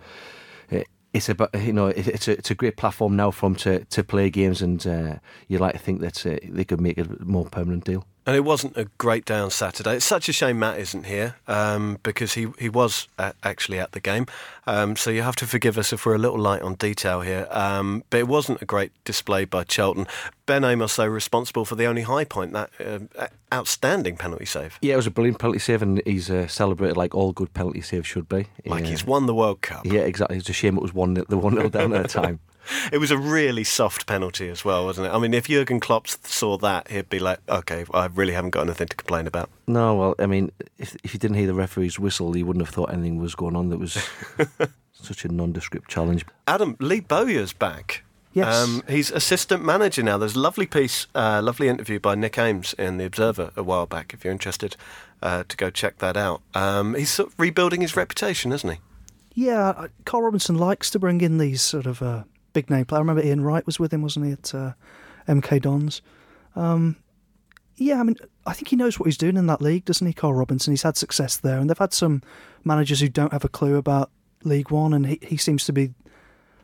[0.69, 3.85] it, it's a you know it's a it's a great platform now for him to
[3.85, 5.15] to play games, and uh,
[5.47, 8.05] you like to think that uh, they could make a more permanent deal.
[8.25, 9.97] And it wasn't a great day on Saturday.
[9.97, 13.91] It's such a shame Matt isn't here um, because he, he was at, actually at
[13.91, 14.25] the game.
[14.65, 17.47] Um, so you have to forgive us if we're a little light on detail here.
[17.51, 20.07] Um, but it wasn't a great display by Charlton.
[20.47, 24.79] Ben Amos, though, responsible for the only high point, that uh, outstanding penalty save.
[24.81, 27.81] Yeah, it was a brilliant penalty save, and he's uh, celebrated like all good penalty
[27.81, 28.47] saves should be.
[28.65, 28.89] Like yeah.
[28.89, 29.85] he's won the World Cup.
[29.85, 30.37] Yeah, exactly.
[30.37, 32.39] It's a shame it was one the one nil down at a time.
[32.91, 35.11] It was a really soft penalty as well, wasn't it?
[35.11, 38.61] I mean, if Jurgen Klopp saw that, he'd be like, "Okay, I really haven't got
[38.61, 41.99] anything to complain about." No, well, I mean, if if you didn't hear the referee's
[41.99, 43.69] whistle, he wouldn't have thought anything was going on.
[43.69, 44.09] That was
[44.93, 46.25] such a nondescript challenge.
[46.47, 48.03] Adam Lee Bowyer's back.
[48.33, 48.53] Yes.
[48.53, 50.17] Um, he's assistant manager now.
[50.17, 53.85] There's a lovely piece, uh, lovely interview by Nick Ames in The Observer a while
[53.85, 54.75] back, if you're interested
[55.21, 56.41] uh, to go check that out.
[56.53, 58.79] Um, he's sort of rebuilding his reputation, isn't he?
[59.35, 62.23] Yeah, Karl Robinson likes to bring in these sort of uh,
[62.55, 62.99] big name player.
[62.99, 64.73] I remember Ian Wright was with him, wasn't he, at uh,
[65.27, 66.01] MK Dons?
[66.55, 66.95] Um,
[67.75, 68.15] yeah, I mean,
[68.47, 70.71] I think he knows what he's doing in that league, doesn't he, Karl Robinson?
[70.71, 72.23] He's had success there, and they've had some
[72.63, 74.09] managers who don't have a clue about
[74.43, 75.93] League One, and he, he seems to be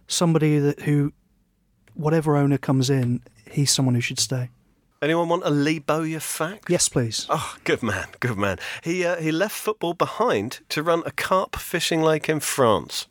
[0.07, 1.11] somebody that who,
[1.93, 4.49] whatever owner comes in, he's someone who should stay.
[5.01, 6.69] Anyone want a Lee Bowyer fact?
[6.69, 7.25] Yes, please.
[7.29, 8.59] Oh, good man, good man.
[8.83, 13.07] He uh, he left football behind to run a carp fishing lake in France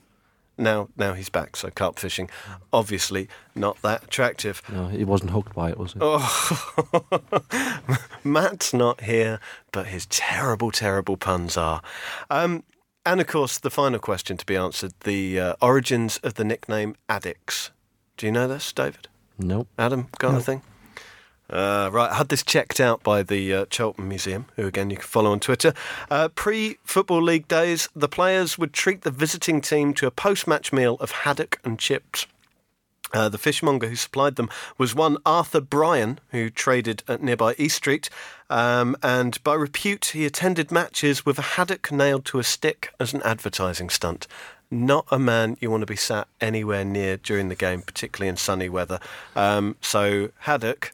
[0.61, 1.57] now now he's back.
[1.57, 2.31] So carp fishing,
[2.73, 4.63] obviously not that attractive.
[4.71, 5.99] No, he wasn't hooked by it, was he?
[6.03, 7.33] Oh,
[8.25, 9.41] Matt's not here,
[9.73, 11.83] but his terrible, terrible puns are.
[12.29, 12.65] Um,
[13.05, 16.95] and of course, the final question to be answered: the uh, origins of the nickname
[17.09, 17.71] Addicts.
[18.17, 19.09] Do you know this, David?
[19.39, 19.67] No.
[19.79, 20.35] Adam, got no.
[20.37, 20.63] anything?
[21.51, 24.97] Uh, right, I had this checked out by the uh, Charlton Museum, who again you
[24.97, 25.75] can follow on Twitter.
[26.11, 30.47] Uh, Pre Football League days, the players would treat the visiting team to a post
[30.47, 32.27] match meal of haddock and chips.
[33.13, 37.77] Uh, the fishmonger who supplied them was one Arthur Bryan, who traded at nearby East
[37.77, 38.09] Street.
[38.49, 43.13] Um, and by repute, he attended matches with a haddock nailed to a stick as
[43.13, 44.29] an advertising stunt.
[44.71, 48.37] Not a man you want to be sat anywhere near during the game, particularly in
[48.37, 49.01] sunny weather.
[49.35, 50.93] Um, so, haddock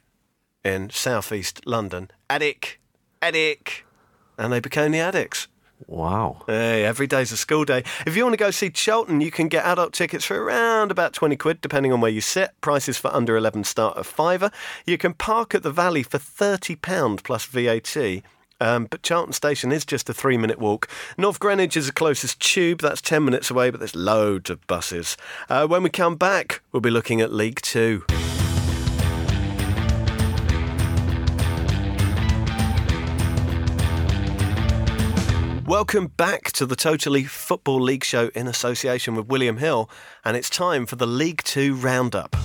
[0.67, 2.11] in southeast London.
[2.29, 2.77] Addick,
[3.23, 3.83] Addick.
[4.37, 5.47] And they became the Addicks.
[5.87, 6.43] Wow.
[6.47, 7.85] Hey, every day's a school day.
[8.07, 11.13] If you want to go see Charlton, you can get adult tickets for around about
[11.13, 12.51] 20 quid, depending on where you sit.
[12.61, 14.51] Prices for under 11 start at fiver.
[14.87, 18.23] You can park at the Valley for £30 plus VAT.
[18.59, 20.89] Um, but Charlton Station is just a three minute walk.
[21.19, 25.17] North Greenwich is the closest tube, that's 10 minutes away, but there's loads of buses.
[25.49, 28.05] Uh, when we come back, we'll be looking at League Two.
[35.67, 39.91] Welcome back to the Totally Football League show in association with William Hill,
[40.25, 42.37] and it's time for the League Two roundup.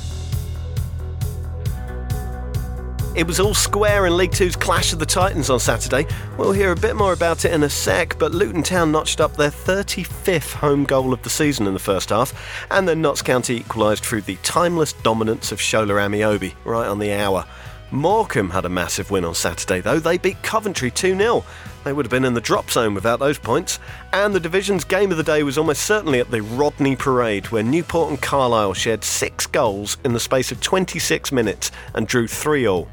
[3.16, 6.08] It was all square in League Two's clash of the Titans on Saturday.
[6.36, 9.38] We'll hear a bit more about it in a sec, but Luton Town notched up
[9.38, 12.34] their 35th home goal of the season in the first half,
[12.72, 17.14] and then Notts County equalised through the timeless dominance of Shola Ameobi right on the
[17.14, 17.46] hour.
[17.92, 20.00] Morecambe had a massive win on Saturday, though.
[20.00, 21.44] They beat Coventry 2 0.
[21.84, 23.80] They would have been in the drop zone without those points.
[24.14, 27.64] And the division's game of the day was almost certainly at the Rodney Parade, where
[27.64, 32.66] Newport and Carlisle shared six goals in the space of 26 minutes and drew 3
[32.66, 32.88] all.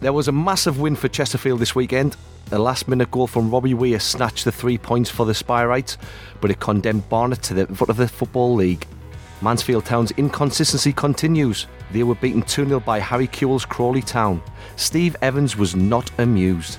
[0.00, 2.16] There was a massive win for Chesterfield this weekend.
[2.50, 5.96] A last minute goal from Robbie Weir snatched the three points for the Spireites,
[6.40, 8.84] but it condemned Barnet to the foot of the Football League.
[9.42, 11.68] Mansfield Town's inconsistency continues.
[11.92, 14.42] They were beaten 2 0 by Harry Kewell's Crawley Town.
[14.76, 16.78] Steve Evans was not amused.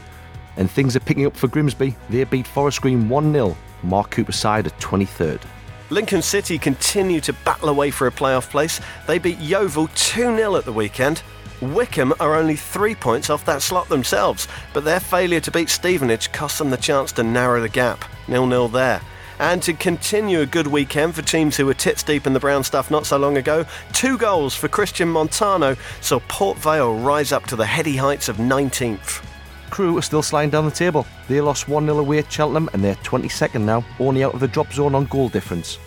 [0.58, 1.96] And things are picking up for Grimsby.
[2.10, 3.58] They beat Forest Green 1 0.
[3.84, 5.42] Mark Cooper's side at 23rd.
[5.90, 8.80] Lincoln City continue to battle away for a playoff place.
[9.08, 11.24] They beat Yeovil 2 0 at the weekend.
[11.62, 16.32] Wycombe are only three points off that slot themselves, but their failure to beat Stevenage
[16.32, 18.04] cost them the chance to narrow the gap.
[18.28, 19.00] Nil nil there.
[19.42, 22.64] And to continue a good weekend for teams who were tits deep in the brown
[22.64, 27.48] stuff not so long ago, two goals for Cristian Montaño saw Port Vale rise up
[27.48, 29.26] to the heady heights of 19th.
[29.72, 31.08] Crewe are still sliding down the table.
[31.28, 34.48] They lost 1 0 away at Cheltenham and they're 22nd now, only out of the
[34.48, 35.80] drop zone on goal difference.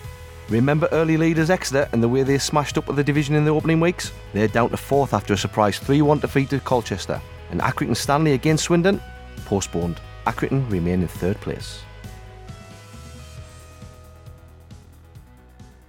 [0.49, 3.51] Remember early leaders Exeter and the way they smashed up with the division in the
[3.51, 4.11] opening weeks?
[4.33, 7.21] They're down to fourth after a surprise 3 1 defeat to Colchester.
[7.51, 9.01] And Accrington Stanley against Swindon?
[9.45, 10.01] Postponed.
[10.27, 11.84] Accrington remain in third place.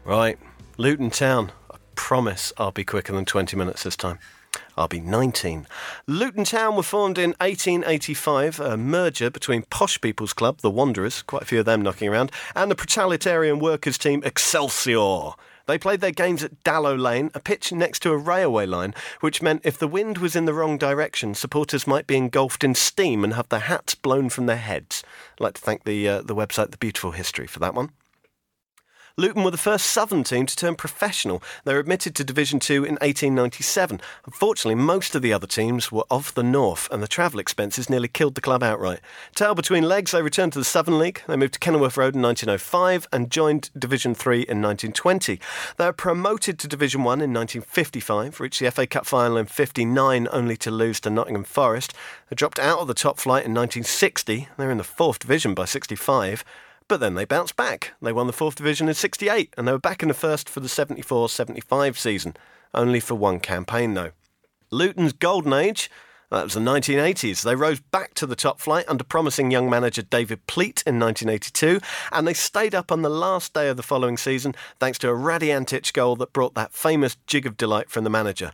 [0.06, 0.38] Right,
[0.76, 1.50] Luton Town.
[1.68, 4.20] I promise I'll be quicker than 20 minutes this time.
[4.76, 5.66] I'll be 19.
[6.06, 11.42] Luton Town were formed in 1885, a merger between Posh People's Club, the Wanderers, quite
[11.42, 15.32] a few of them knocking around, and the proletarian workers team Excelsior.
[15.66, 19.42] They played their games at Dallow Lane, a pitch next to a railway line, which
[19.42, 23.24] meant if the wind was in the wrong direction, supporters might be engulfed in steam
[23.24, 25.02] and have their hats blown from their heads.
[25.32, 27.90] I'd like to thank the, uh, the website The Beautiful History for that one.
[29.18, 31.42] Luton were the first Southern team to turn professional.
[31.64, 33.98] They were admitted to Division 2 in 1897.
[34.26, 38.09] Unfortunately, most of the other teams were of the north, and the travel expenses nearly
[38.09, 39.00] killed the club outright.
[39.35, 41.22] Tail between legs, they returned to the Southern League.
[41.26, 45.40] They moved to Kenilworth Road in 1905 and joined Division 3 in 1920.
[45.79, 50.29] They were promoted to Division 1 in 1955, reached the FA Cup final in 59
[50.31, 51.94] only to lose to Nottingham Forest.
[52.29, 54.48] They dropped out of the top flight in 1960.
[54.59, 56.44] They're in the fourth division by 65.
[56.88, 57.92] But then they bounced back.
[58.01, 60.61] They won the fourth division in 68 and they were back in the first for
[60.61, 62.37] the 74 75 season.
[62.72, 64.12] Only for one campaign, though.
[64.70, 65.90] Luton's golden age,
[66.31, 67.42] that was the 1980s.
[67.42, 71.81] They rose back to the top flight under promising young manager David Pleat in 1982,
[72.12, 75.14] and they stayed up on the last day of the following season thanks to a
[75.14, 78.53] Raddy Antic goal that brought that famous jig of delight from the manager.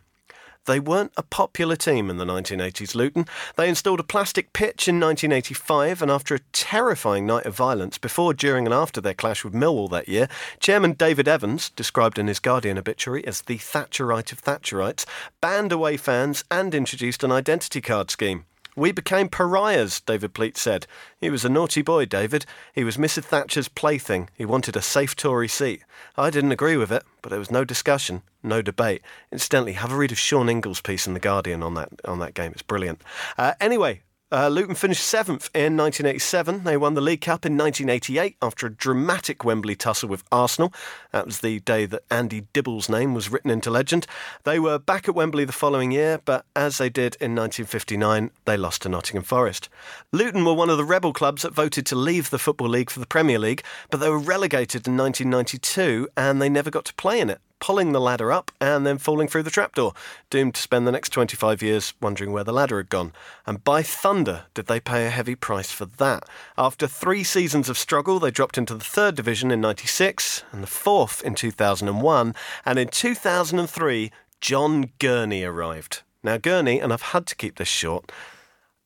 [0.65, 3.25] They weren't a popular team in the 1980s, Luton.
[3.57, 8.33] They installed a plastic pitch in 1985, and after a terrifying night of violence before,
[8.33, 12.39] during, and after their clash with Millwall that year, Chairman David Evans, described in his
[12.39, 15.05] Guardian obituary as the Thatcherite of Thatcherites,
[15.41, 18.45] banned away fans and introduced an identity card scheme.
[18.75, 20.87] We became pariahs, David Pleat said.
[21.19, 22.45] He was a naughty boy, David.
[22.73, 23.23] He was Mrs.
[23.23, 24.29] Thatcher's plaything.
[24.35, 25.83] He wanted a safe Tory seat.
[26.17, 29.01] I didn't agree with it, but there was no discussion, no debate.
[29.31, 32.33] Incidentally, have a read of Sean Ingle's piece in The Guardian on that, on that
[32.33, 32.51] game.
[32.51, 33.01] It's brilliant.
[33.37, 34.01] Uh, anyway,
[34.33, 36.63] uh, Luton finished seventh in 1987.
[36.63, 40.73] They won the League Cup in 1988 after a dramatic Wembley tussle with Arsenal.
[41.11, 44.07] That was the day that Andy Dibble's name was written into legend.
[44.43, 48.57] They were back at Wembley the following year, but as they did in 1959, they
[48.57, 49.69] lost to Nottingham Forest.
[50.11, 52.99] Luton were one of the rebel clubs that voted to leave the Football League for
[52.99, 57.19] the Premier League, but they were relegated in 1992 and they never got to play
[57.19, 59.93] in it pulling the ladder up and then falling through the trapdoor,
[60.29, 63.13] doomed to spend the next 25 years wondering where the ladder had gone.
[63.47, 66.27] And by thunder, did they pay a heavy price for that.
[66.57, 70.67] After three seasons of struggle, they dropped into the third division in 96 and the
[70.67, 76.01] fourth in 2001, and in 2003, John Gurney arrived.
[76.21, 78.11] Now, Gurney, and I've had to keep this short,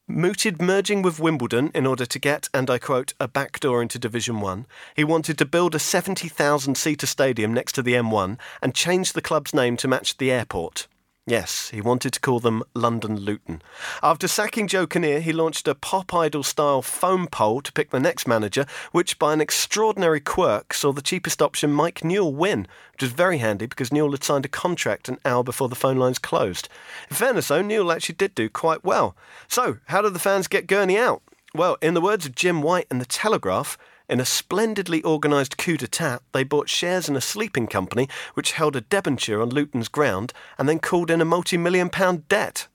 [0.07, 4.39] mooted merging with Wimbledon in order to get, and I quote, a backdoor into Division
[4.39, 4.65] 1.
[4.95, 9.21] He wanted to build a 70,000 seater stadium next to the M1 and change the
[9.21, 10.87] club's name to match the airport.
[11.29, 13.61] Yes, he wanted to call them London Luton.
[14.01, 17.99] After sacking Joe Kinnear, he launched a pop idol style foam poll to pick the
[17.99, 23.01] next manager, which by an extraordinary quirk saw the cheapest option Mike Newell win, which
[23.01, 26.17] was very handy because Newell had signed a contract an hour before the phone lines
[26.17, 26.69] closed.
[27.09, 29.13] In fairness, though, Newell actually did do quite well.
[29.49, 31.21] So, how did the fans get Gurney out?
[31.53, 33.77] Well, in the words of Jim White in The Telegraph,
[34.09, 38.75] in a splendidly organised coup d'etat, they bought shares in a sleeping company which held
[38.75, 42.67] a debenture on Luton's ground and then called in a multi million pound debt.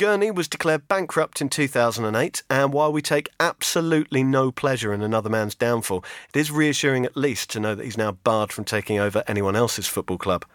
[0.00, 5.28] Gurney was declared bankrupt in 2008, and while we take absolutely no pleasure in another
[5.28, 8.98] man's downfall, it is reassuring at least to know that he's now barred from taking
[8.98, 10.46] over anyone else's football club.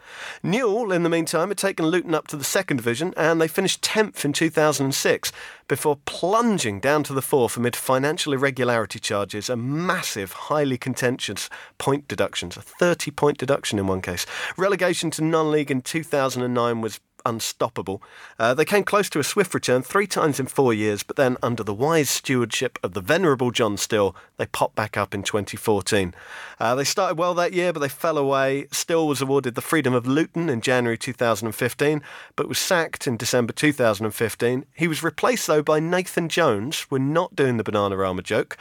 [0.42, 3.84] Newell, in the meantime, had taken Luton up to the second division, and they finished
[3.84, 5.32] 10th in 2006
[5.68, 12.08] before plunging down to the fourth amid financial irregularity charges and massive, highly contentious point
[12.08, 14.26] deductions, a 30 point deduction in one case.
[14.58, 18.02] Relegation to non league in 2009 was unstoppable.
[18.38, 21.38] Uh, they came close to a swift return three times in four years, but then,
[21.42, 26.14] under the wise stewardship of the venerable John Still, they popped back up in 2014.
[26.60, 28.68] Uh, they started well that year, but they fell away.
[28.72, 32.02] Still was awarded the freedom of Luton in January 2015,
[32.36, 34.66] but was sacked in December 2015.
[34.76, 36.86] He was replaced, though, by Nathan Jones.
[36.90, 38.58] We're not doing the Bananarama joke.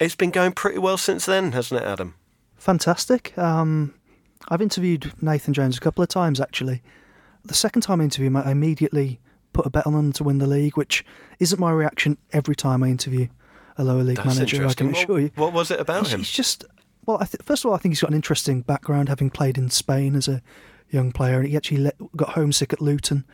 [0.00, 2.14] It's been going pretty well since then, hasn't it, Adam?
[2.56, 3.36] Fantastic.
[3.38, 3.94] Um,
[4.48, 6.82] I've interviewed Nathan Jones a couple of times, actually
[7.48, 9.20] the second time I interview him, I immediately
[9.52, 11.04] put a bet on them to win the league, which
[11.40, 13.28] isn't my reaction every time I interview
[13.78, 14.66] a lower league That's manager.
[14.66, 15.30] I can assure what, you.
[15.34, 16.20] What was it about he's, him?
[16.20, 16.64] He's just
[17.06, 17.18] well.
[17.18, 20.14] Th- first of all, I think he's got an interesting background, having played in Spain
[20.14, 20.42] as a
[20.90, 23.24] young player, and he actually let, got homesick at Luton,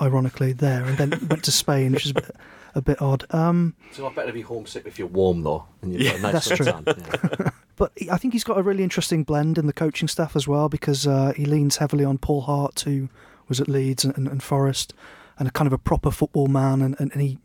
[0.00, 2.36] ironically there, and then went to Spain, which is a bit,
[2.74, 3.24] a bit odd.
[3.30, 6.18] Um, it's a lot better be homesick if you're warm though, and you've yeah, got
[6.18, 6.66] a nice that's true.
[6.66, 7.50] Yeah.
[7.76, 10.68] but I think he's got a really interesting blend in the coaching staff as well,
[10.68, 13.08] because uh, he leans heavily on Paul Hart to
[13.52, 14.94] was at Leeds and, and, Forest,
[15.38, 17.38] and a kind of a proper football man, and, and, and he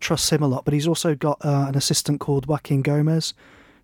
[0.00, 0.64] trusts him a lot.
[0.64, 3.32] But he's also got uh, an assistant called Joaquin Gomez,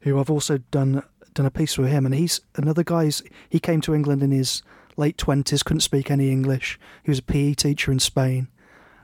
[0.01, 1.03] who I've also done
[1.35, 3.11] done a piece with him, and he's another guy.
[3.49, 4.63] He came to England in his
[4.97, 6.81] late twenties, couldn't speak any English.
[7.05, 8.49] He was a PE teacher in Spain,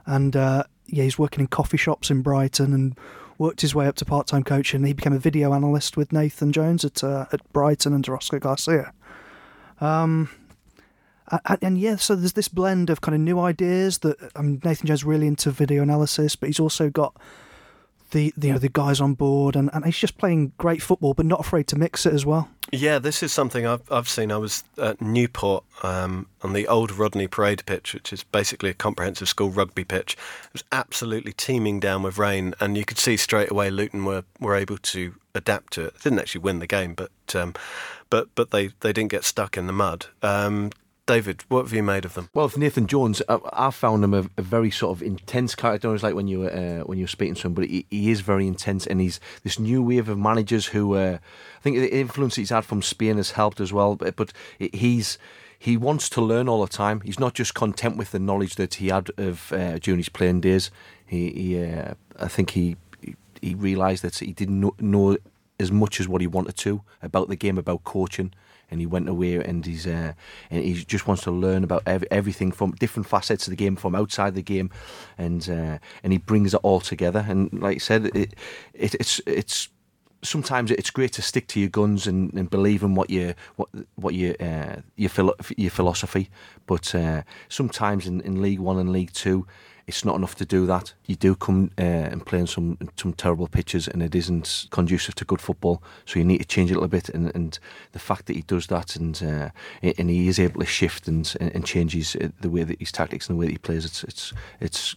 [0.05, 2.99] and uh, yeah, he's working in coffee shops in Brighton and
[3.37, 4.83] worked his way up to part time coaching.
[4.83, 8.91] He became a video analyst with Nathan Jones at uh, at Brighton under Oscar Garcia.
[9.79, 10.29] Um,
[11.31, 14.61] and, and, yeah, so there's this blend of kind of new ideas that I mean,
[14.63, 17.15] Nathan Jones really into video analysis, but he's also got
[18.11, 21.13] the, the you know the guys on board, and, and he's just playing great football,
[21.13, 22.49] but not afraid to mix it as well.
[22.71, 24.31] Yeah, this is something I've I've seen.
[24.31, 28.73] I was at Newport um, on the old Rodney Parade pitch, which is basically a
[28.73, 30.13] comprehensive school rugby pitch.
[30.45, 34.23] It was absolutely teeming down with rain, and you could see straight away Luton were,
[34.39, 35.95] were able to adapt to it.
[35.95, 37.53] They didn't actually win the game, but um,
[38.09, 40.07] but but they, they didn't get stuck in the mud.
[40.21, 40.71] Um,
[41.07, 42.29] David, what have you made of them?
[42.33, 45.93] Well, Nathan Jones, I, I found him a, a, very sort of intense character.
[45.93, 48.47] It's like when you uh, when you're speaking to him, but he, he, is very
[48.47, 52.49] intense, and he's this new wave of managers who uh, I think the influence he's
[52.49, 53.95] had from Spain has helped as well.
[53.95, 55.19] But, but he's
[55.59, 57.01] he wants to learn all the time.
[57.01, 60.41] He's not just content with the knowledge that he had of uh, during his playing
[60.41, 60.71] days.
[61.05, 62.77] He, he uh, I think he
[63.41, 65.17] he realised that he didn't know, know
[65.59, 68.33] as much as what he wanted to about the game, about coaching
[68.69, 70.13] and he went away and he's uh,
[70.49, 73.75] and he just wants to learn about ev- everything from different facets of the game
[73.75, 74.69] from outside the game,
[75.17, 77.25] and uh, and he brings it all together.
[77.27, 78.33] And like I said, it,
[78.73, 79.69] it it's it's
[80.23, 83.69] sometimes it's great to stick to your guns and, and believe in what you what
[83.95, 86.29] what you uh, your philo- your philosophy.
[86.65, 89.47] But uh, sometimes in, in League One and League Two,
[89.87, 90.93] it's not enough to do that.
[91.05, 95.15] You do come uh, and play on some some terrible pitches, and it isn't conducive
[95.15, 95.81] to good football.
[96.05, 97.09] So you need to change it a little bit.
[97.09, 97.59] And, and
[97.91, 99.49] the fact that he does that, and uh,
[99.81, 102.91] and he is able to shift and and change his uh, the way that his
[102.91, 104.95] tactics and the way that he plays, it's it's it's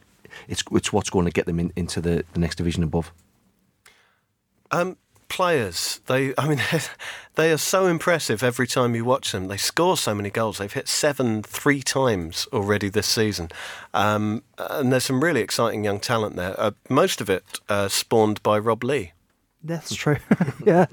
[0.49, 3.13] it's, it's what's going to get them in, into the, the next division above.
[4.71, 4.99] Um,
[5.29, 6.01] players.
[6.07, 6.61] They, I mean,
[7.37, 9.49] they are so impressive every time you watch them.
[9.49, 10.59] They score so many goals.
[10.59, 13.51] They've hit seven three times already this season,
[13.95, 16.59] um, and there's some really exciting young talent there.
[16.59, 19.13] Uh, most of it uh, spawned by Rob Lee.
[19.63, 20.19] That's true.
[20.65, 20.87] yeah.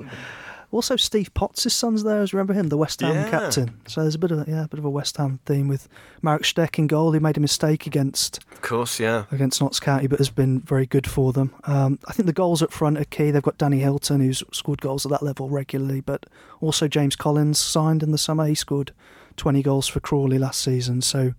[0.76, 2.22] Also, Steve Potts' son's there.
[2.22, 3.30] As remember him, the West Ham yeah.
[3.30, 3.80] captain.
[3.88, 5.88] So there's a bit of yeah, a bit of a West Ham theme with
[6.22, 7.14] Marek Stech in goal.
[7.14, 10.86] He made a mistake against, of course, yeah, against Notts County, but has been very
[10.86, 11.56] good for them.
[11.64, 13.32] Um, I think the goals up front are key.
[13.32, 16.26] They've got Danny Hylton, who's scored goals at that level regularly, but
[16.60, 18.46] also James Collins signed in the summer.
[18.46, 18.92] He scored
[19.38, 21.02] 20 goals for Crawley last season.
[21.02, 21.34] So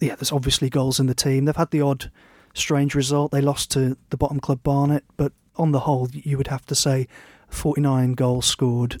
[0.00, 1.44] yeah, there's obviously goals in the team.
[1.46, 2.10] They've had the odd
[2.54, 3.32] strange result.
[3.32, 6.74] They lost to the bottom club Barnet, but on the whole, you would have to
[6.74, 7.08] say
[7.48, 8.98] 49 goals scored.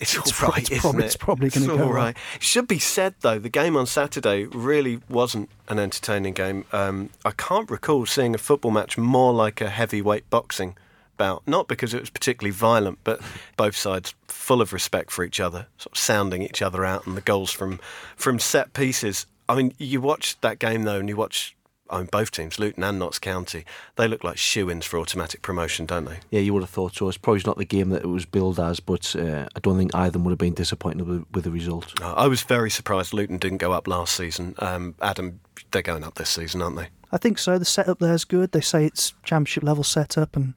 [0.00, 1.06] It's, it's all right, it's isn't probably, it?
[1.06, 2.16] It's probably going to go all right.
[2.36, 6.64] It should be said though, the game on Saturday really wasn't an entertaining game.
[6.72, 10.76] Um, I can't recall seeing a football match more like a heavyweight boxing
[11.18, 11.42] bout.
[11.46, 13.20] Not because it was particularly violent, but
[13.58, 17.16] both sides full of respect for each other, sort of sounding each other out, and
[17.16, 17.78] the goals from
[18.16, 19.26] from set pieces.
[19.48, 21.54] I mean, you watch that game though, and you watch
[21.90, 23.64] I mean, both teams, Luton and Notts County,
[23.96, 26.18] they look like shoe-ins for automatic promotion, don't they?
[26.30, 27.08] Yeah, you would have thought so.
[27.08, 29.94] It's probably not the game that it was billed as, but uh, I don't think
[29.94, 32.00] either of them would have been disappointed with, with the result.
[32.02, 34.54] Uh, I was very surprised Luton didn't go up last season.
[34.58, 36.88] Um, Adam, they're going up this season, aren't they?
[37.10, 37.58] I think so.
[37.58, 38.52] The setup there is good.
[38.52, 40.54] They say it's championship level setup, and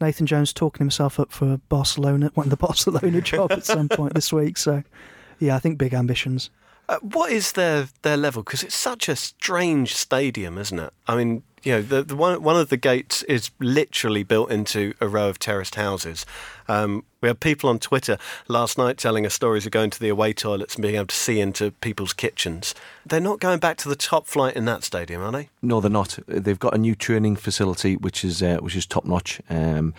[0.00, 4.32] Nathan Jones talking himself up for Barcelona, wanting the Barcelona job at some point this
[4.32, 4.56] week.
[4.56, 4.82] So,
[5.38, 6.50] yeah, I think big ambitions.
[6.88, 8.42] Uh, what is their their level?
[8.42, 10.92] Because it's such a strange stadium, isn't it?
[11.06, 14.94] I mean, you know, the, the one one of the gates is literally built into
[15.00, 16.26] a row of terraced houses.
[16.68, 20.08] Um, we had people on Twitter last night telling us stories of going to the
[20.08, 22.74] away toilets and being able to see into people's kitchens.
[23.06, 25.48] They're not going back to the top flight in that stadium, are they?
[25.60, 26.18] No, they're not.
[26.26, 29.40] They've got a new training facility, which is uh, which is top notch.
[29.48, 29.94] Um,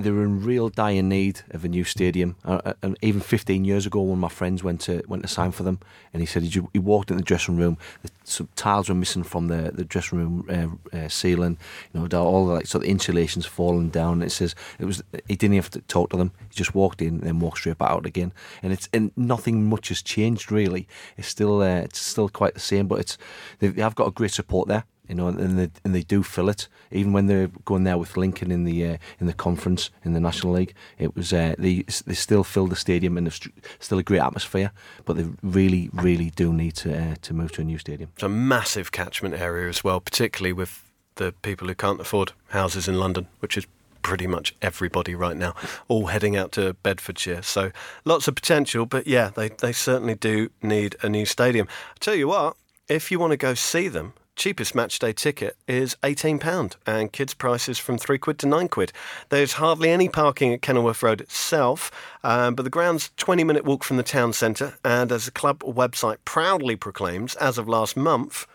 [0.00, 2.36] they're in real dire need of a new stadium.
[2.44, 5.28] Uh, uh and even 15 years ago, one of my friends went to went to
[5.28, 5.80] sign for them,
[6.12, 7.76] and he said he, he walked in the dressing room.
[8.02, 11.58] The, some tiles were missing from the the dressing room uh, uh, ceiling.
[11.92, 14.22] You know, all the like sort of insulations falling down.
[14.22, 15.02] It says it was.
[15.26, 16.32] He didn't have to talk to them.
[16.48, 18.32] He just walked in and then walked straight back out again.
[18.62, 20.86] And it's and nothing much has changed really.
[21.16, 23.18] It's still uh, it's still quite the same, but it's
[23.58, 26.48] they have got a great support there you know, and they and they do fill
[26.48, 26.68] it.
[26.92, 30.20] Even when they're going there with Lincoln in the uh, in the conference in the
[30.20, 33.40] National League, it was uh, they they still fill the stadium and it's
[33.78, 34.70] still a great atmosphere.
[35.06, 38.10] But they really, really do need to uh, to move to a new stadium.
[38.14, 40.84] It's a massive catchment area as well, particularly with
[41.18, 43.66] the people who can't afford houses in London, which is
[44.02, 45.54] pretty much everybody right now,
[45.86, 47.42] all heading out to Bedfordshire.
[47.42, 47.70] So
[48.04, 51.68] lots of potential, but yeah, they, they certainly do need a new stadium.
[51.90, 52.56] I tell you what,
[52.88, 57.34] if you want to go see them, cheapest match day ticket is £18 and kids'
[57.34, 58.92] prices from 3 quid to 9 quid.
[59.28, 61.90] There's hardly any parking at Kenilworth Road itself,
[62.22, 65.58] um, but the ground's 20 minute walk from the town centre, and as the club
[65.60, 68.46] website proudly proclaims, as of last month,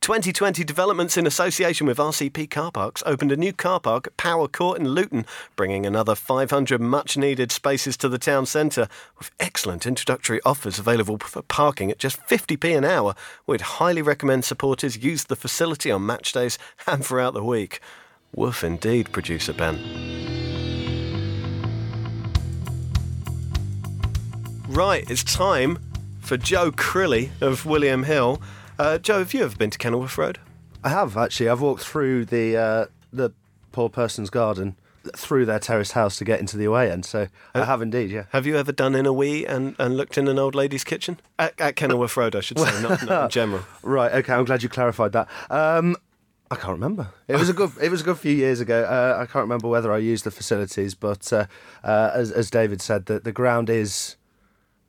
[0.00, 4.48] 2020 developments in association with RCP Car Parks opened a new car park at Power
[4.48, 5.26] Court in Luton,
[5.56, 8.88] bringing another 500 much needed spaces to the town centre,
[9.18, 13.14] with excellent introductory offers available for parking at just 50p an hour.
[13.46, 17.78] We'd highly recommend supporters use the facility on match days and throughout the week.
[18.34, 19.76] Woof indeed, producer Ben.
[24.66, 25.78] Right, it's time
[26.22, 28.40] for Joe Crilly of William Hill.
[28.80, 30.38] Uh, Joe, have you ever been to Kenilworth Road?
[30.82, 31.50] I have actually.
[31.50, 33.30] I've walked through the uh, the
[33.72, 34.74] poor person's garden
[35.14, 37.04] through their terraced house to get into the away end.
[37.04, 37.24] So
[37.54, 38.24] uh, I have indeed, yeah.
[38.30, 41.20] Have you ever done in a wee and, and looked in an old lady's kitchen
[41.38, 42.34] at, at Kenilworth Road?
[42.34, 43.64] I should say, not, not in general.
[43.82, 44.12] Right.
[44.12, 44.32] Okay.
[44.32, 45.28] I'm glad you clarified that.
[45.50, 45.94] Um,
[46.50, 47.10] I can't remember.
[47.28, 47.72] It was a good.
[47.82, 48.84] it was a good few years ago.
[48.84, 51.44] Uh, I can't remember whether I used the facilities, but uh,
[51.84, 54.16] uh, as, as David said, the the ground is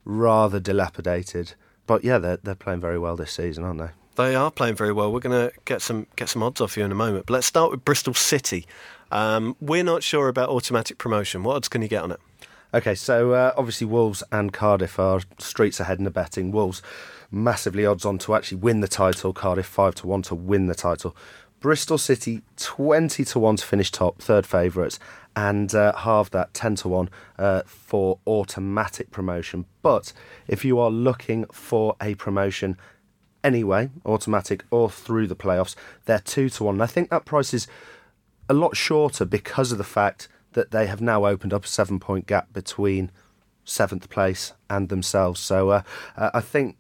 [0.06, 1.56] rather dilapidated.
[1.92, 3.90] But yeah, they're they're playing very well this season, aren't they?
[4.16, 5.12] They are playing very well.
[5.12, 7.26] We're going to get some get some odds off you in a moment.
[7.26, 8.66] But let's start with Bristol City.
[9.12, 11.44] Um, we're not sure about automatic promotion.
[11.44, 12.22] What odds can you get on it?
[12.74, 16.54] Okay, so uh, obviously Wolves and Cardiff are streets ahead in the betting.
[16.54, 16.82] Wolves
[17.30, 19.34] massively odds on to actually win the title.
[19.34, 21.14] Cardiff five to one to win the title.
[21.62, 25.00] Bristol City 20 to 1 to finish top, third favourites,
[25.36, 29.66] and uh, half that 10 to 1 uh, for automatic promotion.
[29.84, 30.12] But
[30.48, 32.78] if you are looking for a promotion
[33.44, 36.76] anyway, automatic or through the playoffs, they're 2 to 1.
[36.76, 37.68] And I think that price is
[38.50, 42.00] a lot shorter because of the fact that they have now opened up a seven
[42.00, 43.12] point gap between
[43.64, 45.40] seventh place and themselves.
[45.40, 45.84] So uh,
[46.18, 46.76] uh, I think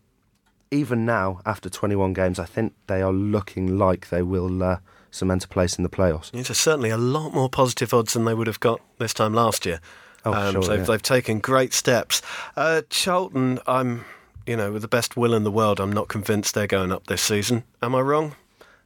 [0.71, 4.77] even now, after 21 games, I think they are looking like they will uh,
[5.11, 6.33] cement a place in the playoffs.
[6.33, 9.65] It's certainly a lot more positive odds than they would have got this time last
[9.65, 9.81] year.
[10.23, 10.83] Oh, um, sure, so yeah.
[10.83, 12.21] they've taken great steps.
[12.55, 14.05] Uh, Charlton, I'm,
[14.45, 17.07] you know, with the best will in the world, I'm not convinced they're going up
[17.07, 17.63] this season.
[17.81, 18.35] Am I wrong?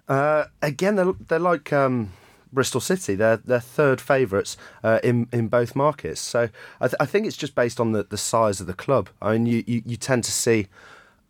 [0.08, 2.14] Uh, again, they're, they're like um,
[2.52, 3.16] Bristol City.
[3.16, 6.22] They're they're third favourites uh, in in both markets.
[6.22, 9.10] So I, th- I, think it's just based on the, the size of the club.
[9.22, 10.68] I mean, you, you, you tend to see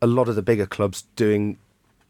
[0.06, 1.58] a lot of the bigger clubs doing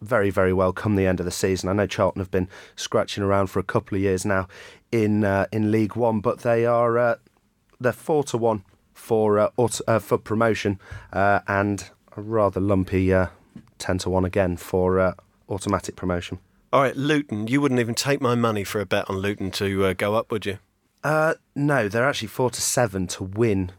[0.01, 1.69] very, very well come the end of the season.
[1.69, 4.49] I know Charlton have been scratching around for a couple of years now
[4.91, 7.15] in uh, in League One, but they are uh,
[7.79, 10.77] they're four to one for uh, auto, uh, for promotion
[11.13, 13.27] uh, and a rather lumpy uh,
[13.77, 15.15] ten to one again for
[15.47, 16.39] automatic promotion.
[16.73, 17.47] All right, Luton.
[17.47, 20.45] You wouldn't even take my money for a bet on Luton to go up, would
[20.45, 20.59] you?
[21.55, 23.71] no, they're actually four to seven to win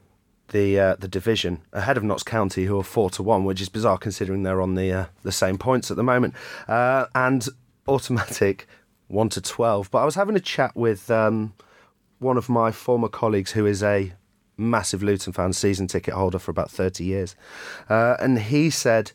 [0.49, 3.69] the uh, the division ahead of Notts County, who are four to one, which is
[3.69, 6.35] bizarre considering they're on the uh, the same points at the moment,
[6.69, 7.49] uh, and
[7.89, 8.67] automatic
[9.09, 9.91] one to twelve.
[9.91, 11.55] But I was having a chat with um,
[12.19, 14.13] one of my former colleagues, who is a
[14.57, 17.35] massive Luton fan, season ticket holder for about thirty years,
[17.89, 19.13] uh, and he said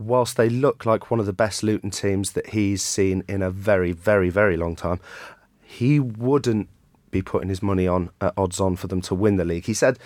[0.00, 3.50] whilst they look like one of the best Luton teams that he's seen in a
[3.50, 4.98] very, very, very long time,
[5.62, 6.70] he wouldn't
[7.10, 9.66] be putting his money on at odds on for them to win the league.
[9.66, 9.98] He said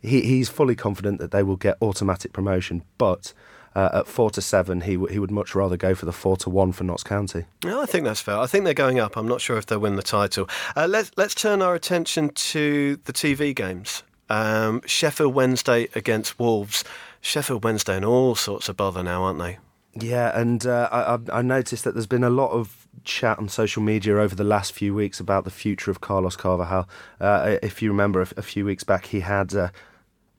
[0.00, 3.32] he, he's fully confident that they will get automatic promotion, but
[3.74, 6.36] uh, at four to seven, he w- he would much rather go for the four
[6.38, 7.44] to one for Notts County.
[7.64, 8.38] Yeah, I think that's fair.
[8.38, 9.16] I think they're going up.
[9.16, 10.48] I'm not sure if they'll win the title.
[10.76, 14.02] Uh, let's let's turn our attention to the TV games.
[14.28, 16.84] Um, Sheffield Wednesday against Wolves.
[17.20, 19.58] Sheffield Wednesday in all sorts of bother now, aren't they?
[19.94, 20.88] Yeah, and uh,
[21.30, 24.44] I, I noticed that there's been a lot of chat on social media over the
[24.44, 26.86] last few weeks about the future of Carlos Carvalhal.
[27.20, 29.70] Uh, if you remember, a, a, few weeks back, he had uh,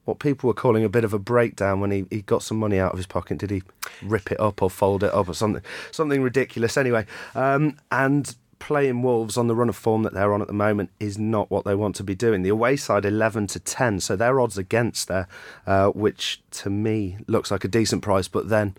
[0.04, 2.78] what people were calling a bit of a breakdown when he, he got some money
[2.78, 3.38] out of his pocket.
[3.38, 3.62] Did he
[4.02, 6.76] rip it up or fold it up or something something ridiculous?
[6.76, 10.54] Anyway, um, and playing Wolves on the run of form that they're on at the
[10.54, 12.42] moment is not what they want to be doing.
[12.42, 15.26] The away side 11 to 10, so their odds against there,
[15.66, 18.76] uh, which to me looks like a decent price, but then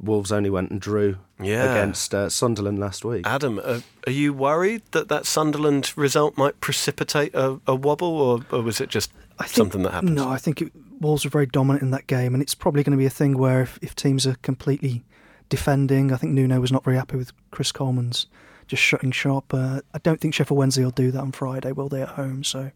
[0.00, 1.72] Wolves only went and drew yeah.
[1.72, 3.26] against uh, Sunderland last week.
[3.26, 8.40] Adam, uh, are you worried that that Sunderland result might precipitate a, a wobble, or,
[8.52, 9.10] or, was it just
[9.44, 10.14] think, something that happened?
[10.14, 12.92] No, I think it, Wolves were very dominant in that game, and it's probably going
[12.92, 15.04] to be a thing where if, if teams are completely
[15.48, 18.26] defending, I think Nuno was not very happy with Chris Coleman's
[18.66, 19.54] just shutting shop.
[19.54, 22.44] Uh, I don't think Sheffield Wednesday will do that on Friday, will they, at home?
[22.44, 22.70] So.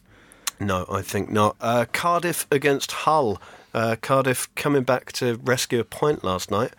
[0.61, 1.57] No, I think not.
[1.61, 3.41] Uh, Cardiff against Hull.
[3.75, 6.73] Uh, Cardiff coming back to rescue a point last night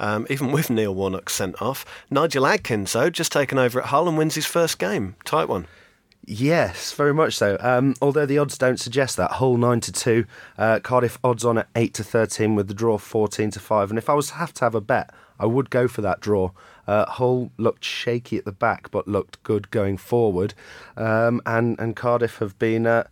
[0.00, 1.84] um, even with Neil Warnock sent off.
[2.10, 5.14] Nigel Adkins, though, just taken over at Hull and wins his first game.
[5.24, 5.66] Tight one.
[6.32, 7.56] Yes, very much so.
[7.58, 9.32] Um, although the odds don't suggest that.
[9.32, 10.26] Hull nine to two,
[10.56, 13.90] uh, Cardiff odds on at eight to thirteen, with the draw fourteen to five.
[13.90, 15.10] And if I was to have to have a bet,
[15.40, 16.52] I would go for that draw.
[16.86, 20.54] Uh, Hull looked shaky at the back, but looked good going forward.
[20.96, 23.08] Um, and and Cardiff have been uh,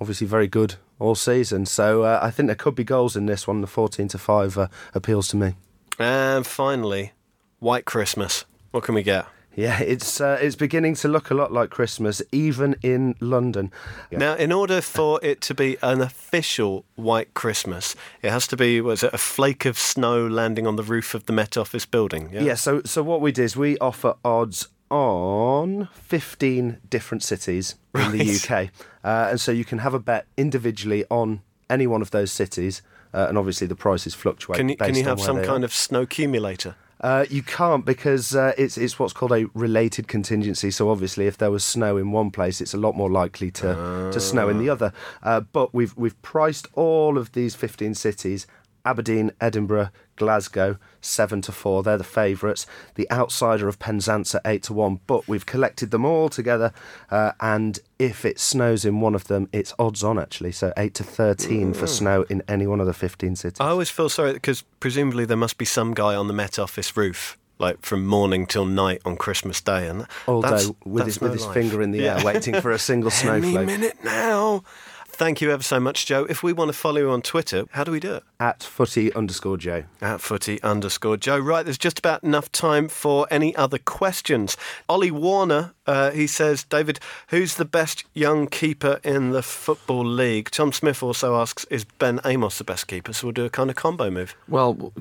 [0.00, 1.66] obviously very good all season.
[1.66, 3.62] So uh, I think there could be goals in this one.
[3.62, 5.54] The fourteen to five uh, appeals to me.
[5.98, 7.14] And finally,
[7.58, 8.44] White Christmas.
[8.70, 9.26] What can we get?
[9.56, 13.70] Yeah, it's uh, it's beginning to look a lot like Christmas, even in London.
[14.10, 18.80] Now, in order for it to be an official White Christmas, it has to be
[18.80, 22.30] was it a flake of snow landing on the roof of the Met Office building?
[22.32, 22.42] Yeah.
[22.42, 28.12] yeah so so what we did is we offer odds on 15 different cities in
[28.12, 28.70] the UK,
[29.04, 32.82] uh, and so you can have a bet individually on any one of those cities
[33.14, 34.58] uh, and obviously the prices fluctuate.
[34.58, 35.66] Can you, can you have some kind are.
[35.66, 36.74] of snow accumulator?
[37.04, 40.70] Uh, you can't because uh, it's it's what's called a related contingency.
[40.70, 44.08] So obviously, if there was snow in one place, it's a lot more likely to,
[44.10, 44.90] to snow in the other.
[45.22, 48.46] Uh, but we've we've priced all of these 15 cities
[48.84, 51.82] Aberdeen, Edinburgh, Glasgow, seven to four.
[51.82, 52.66] They're the favourites.
[52.94, 55.00] The outsider of Penzance, at eight to one.
[55.06, 56.72] But we've collected them all together,
[57.10, 60.52] uh, and if it snows in one of them, it's odds on actually.
[60.52, 61.76] So eight to thirteen mm.
[61.76, 63.60] for snow in any one of the fifteen cities.
[63.60, 66.96] I always feel sorry because presumably there must be some guy on the Met Office
[66.96, 71.46] roof like from morning till night on Christmas Day, and day with his, with his
[71.46, 72.18] finger in the yeah.
[72.18, 73.56] air, waiting for a single snowflake.
[73.56, 74.64] Any minute now.
[75.14, 76.26] Thank you ever so much, Joe.
[76.28, 78.24] If we want to follow you on Twitter, how do we do it?
[78.40, 79.84] At footy underscore Joe.
[80.02, 81.38] At footy underscore Joe.
[81.38, 84.56] Right, there's just about enough time for any other questions.
[84.88, 86.98] Ollie Warner, uh, he says, David,
[87.28, 90.50] who's the best young keeper in the Football League?
[90.50, 93.12] Tom Smith also asks, is Ben Amos the best keeper?
[93.12, 94.34] So we'll do a kind of combo move.
[94.48, 94.92] Well,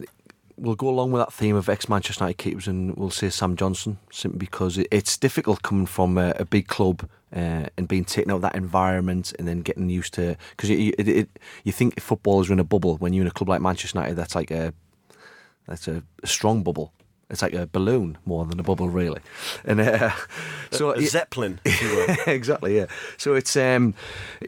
[0.57, 3.55] we'll go along with that theme of ex Manchester United keepers and we'll say Sam
[3.55, 8.31] Johnstone simply because it's difficult coming from a, a big club uh, and being taken
[8.31, 11.27] out of that environment and then getting used to because you, you,
[11.63, 14.15] you think footballers are in a bubble when you're in a club like Manchester United
[14.15, 14.73] that's like a
[15.67, 16.93] that's a, a strong bubble
[17.33, 19.19] it's like a balloon more than a bubble, really.
[19.65, 20.11] And uh,
[20.71, 21.59] so a, a zeppelin,
[22.27, 22.77] exactly.
[22.77, 22.85] Yeah.
[23.17, 23.95] So it's um,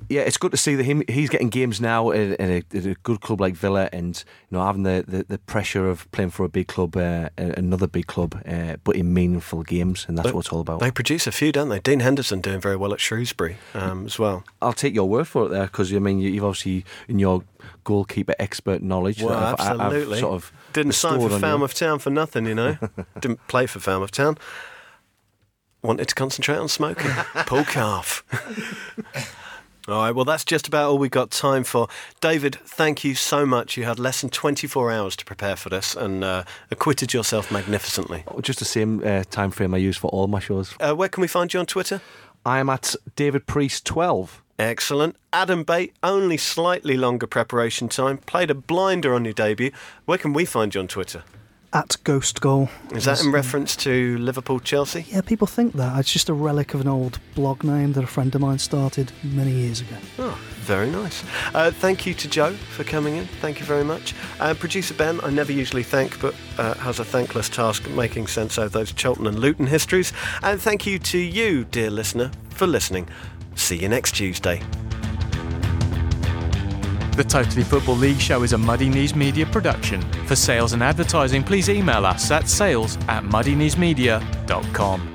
[0.07, 1.03] yeah, it's good to see that him.
[1.09, 4.83] He's getting games now in, a, a, good club like Villa, and you know having
[4.83, 8.75] the, the, the pressure of playing for a big club, uh, another big club, uh,
[8.83, 10.79] but in meaningful games, and that's but what it's all about.
[10.79, 11.79] They produce a few, don't they?
[11.79, 14.43] Dean Henderson doing very well at Shrewsbury um, as well.
[14.61, 17.43] I'll take your word for it there, because I mean you've obviously in your
[17.83, 19.21] goalkeeper expert knowledge.
[19.21, 20.15] Well, I've, absolutely.
[20.15, 21.73] I've sort of Didn't sign for Falmouth.
[21.73, 22.74] Town for nothing, you know.
[23.19, 24.37] Didn't play for Falmouth Town.
[25.81, 27.11] Wanted to concentrate on smoking.
[27.45, 28.23] Pull calf.
[29.87, 31.87] All right, well, that's just about all we've got time for.
[32.19, 33.77] David, thank you so much.
[33.77, 38.23] You had less than 24 hours to prepare for this and uh, acquitted yourself magnificently.
[38.27, 40.73] Oh, just the same uh, time frame I use for all my shows.
[40.79, 42.01] Uh, where can we find you on Twitter?
[42.43, 44.41] I am at David Preece 12.
[44.57, 45.17] Excellent.
[45.31, 48.17] Adam Bate, only slightly longer preparation time.
[48.17, 49.71] Played a blinder on your debut.
[50.05, 51.23] Where can we find you on Twitter?
[51.75, 52.69] At Ghost Goal.
[52.93, 55.05] Is that in reference to Liverpool Chelsea?
[55.09, 55.99] Yeah, people think that.
[55.99, 59.11] It's just a relic of an old blog name that a friend of mine started
[59.23, 59.97] many years ago.
[60.17, 61.21] Oh, Very nice.
[61.53, 63.25] Uh, thank you to Joe for coming in.
[63.41, 64.15] Thank you very much.
[64.39, 68.57] Uh, Producer Ben, I never usually thank, but uh, has a thankless task making sense
[68.57, 70.13] of those Cheltenham and Luton histories.
[70.43, 73.09] And thank you to you, dear listener, for listening.
[73.55, 74.61] See you next Tuesday.
[77.15, 80.01] The Totally Football League show is a Muddy Knees Media production.
[80.25, 85.14] For sales and advertising, please email us at sales at muddykneesmedia.com.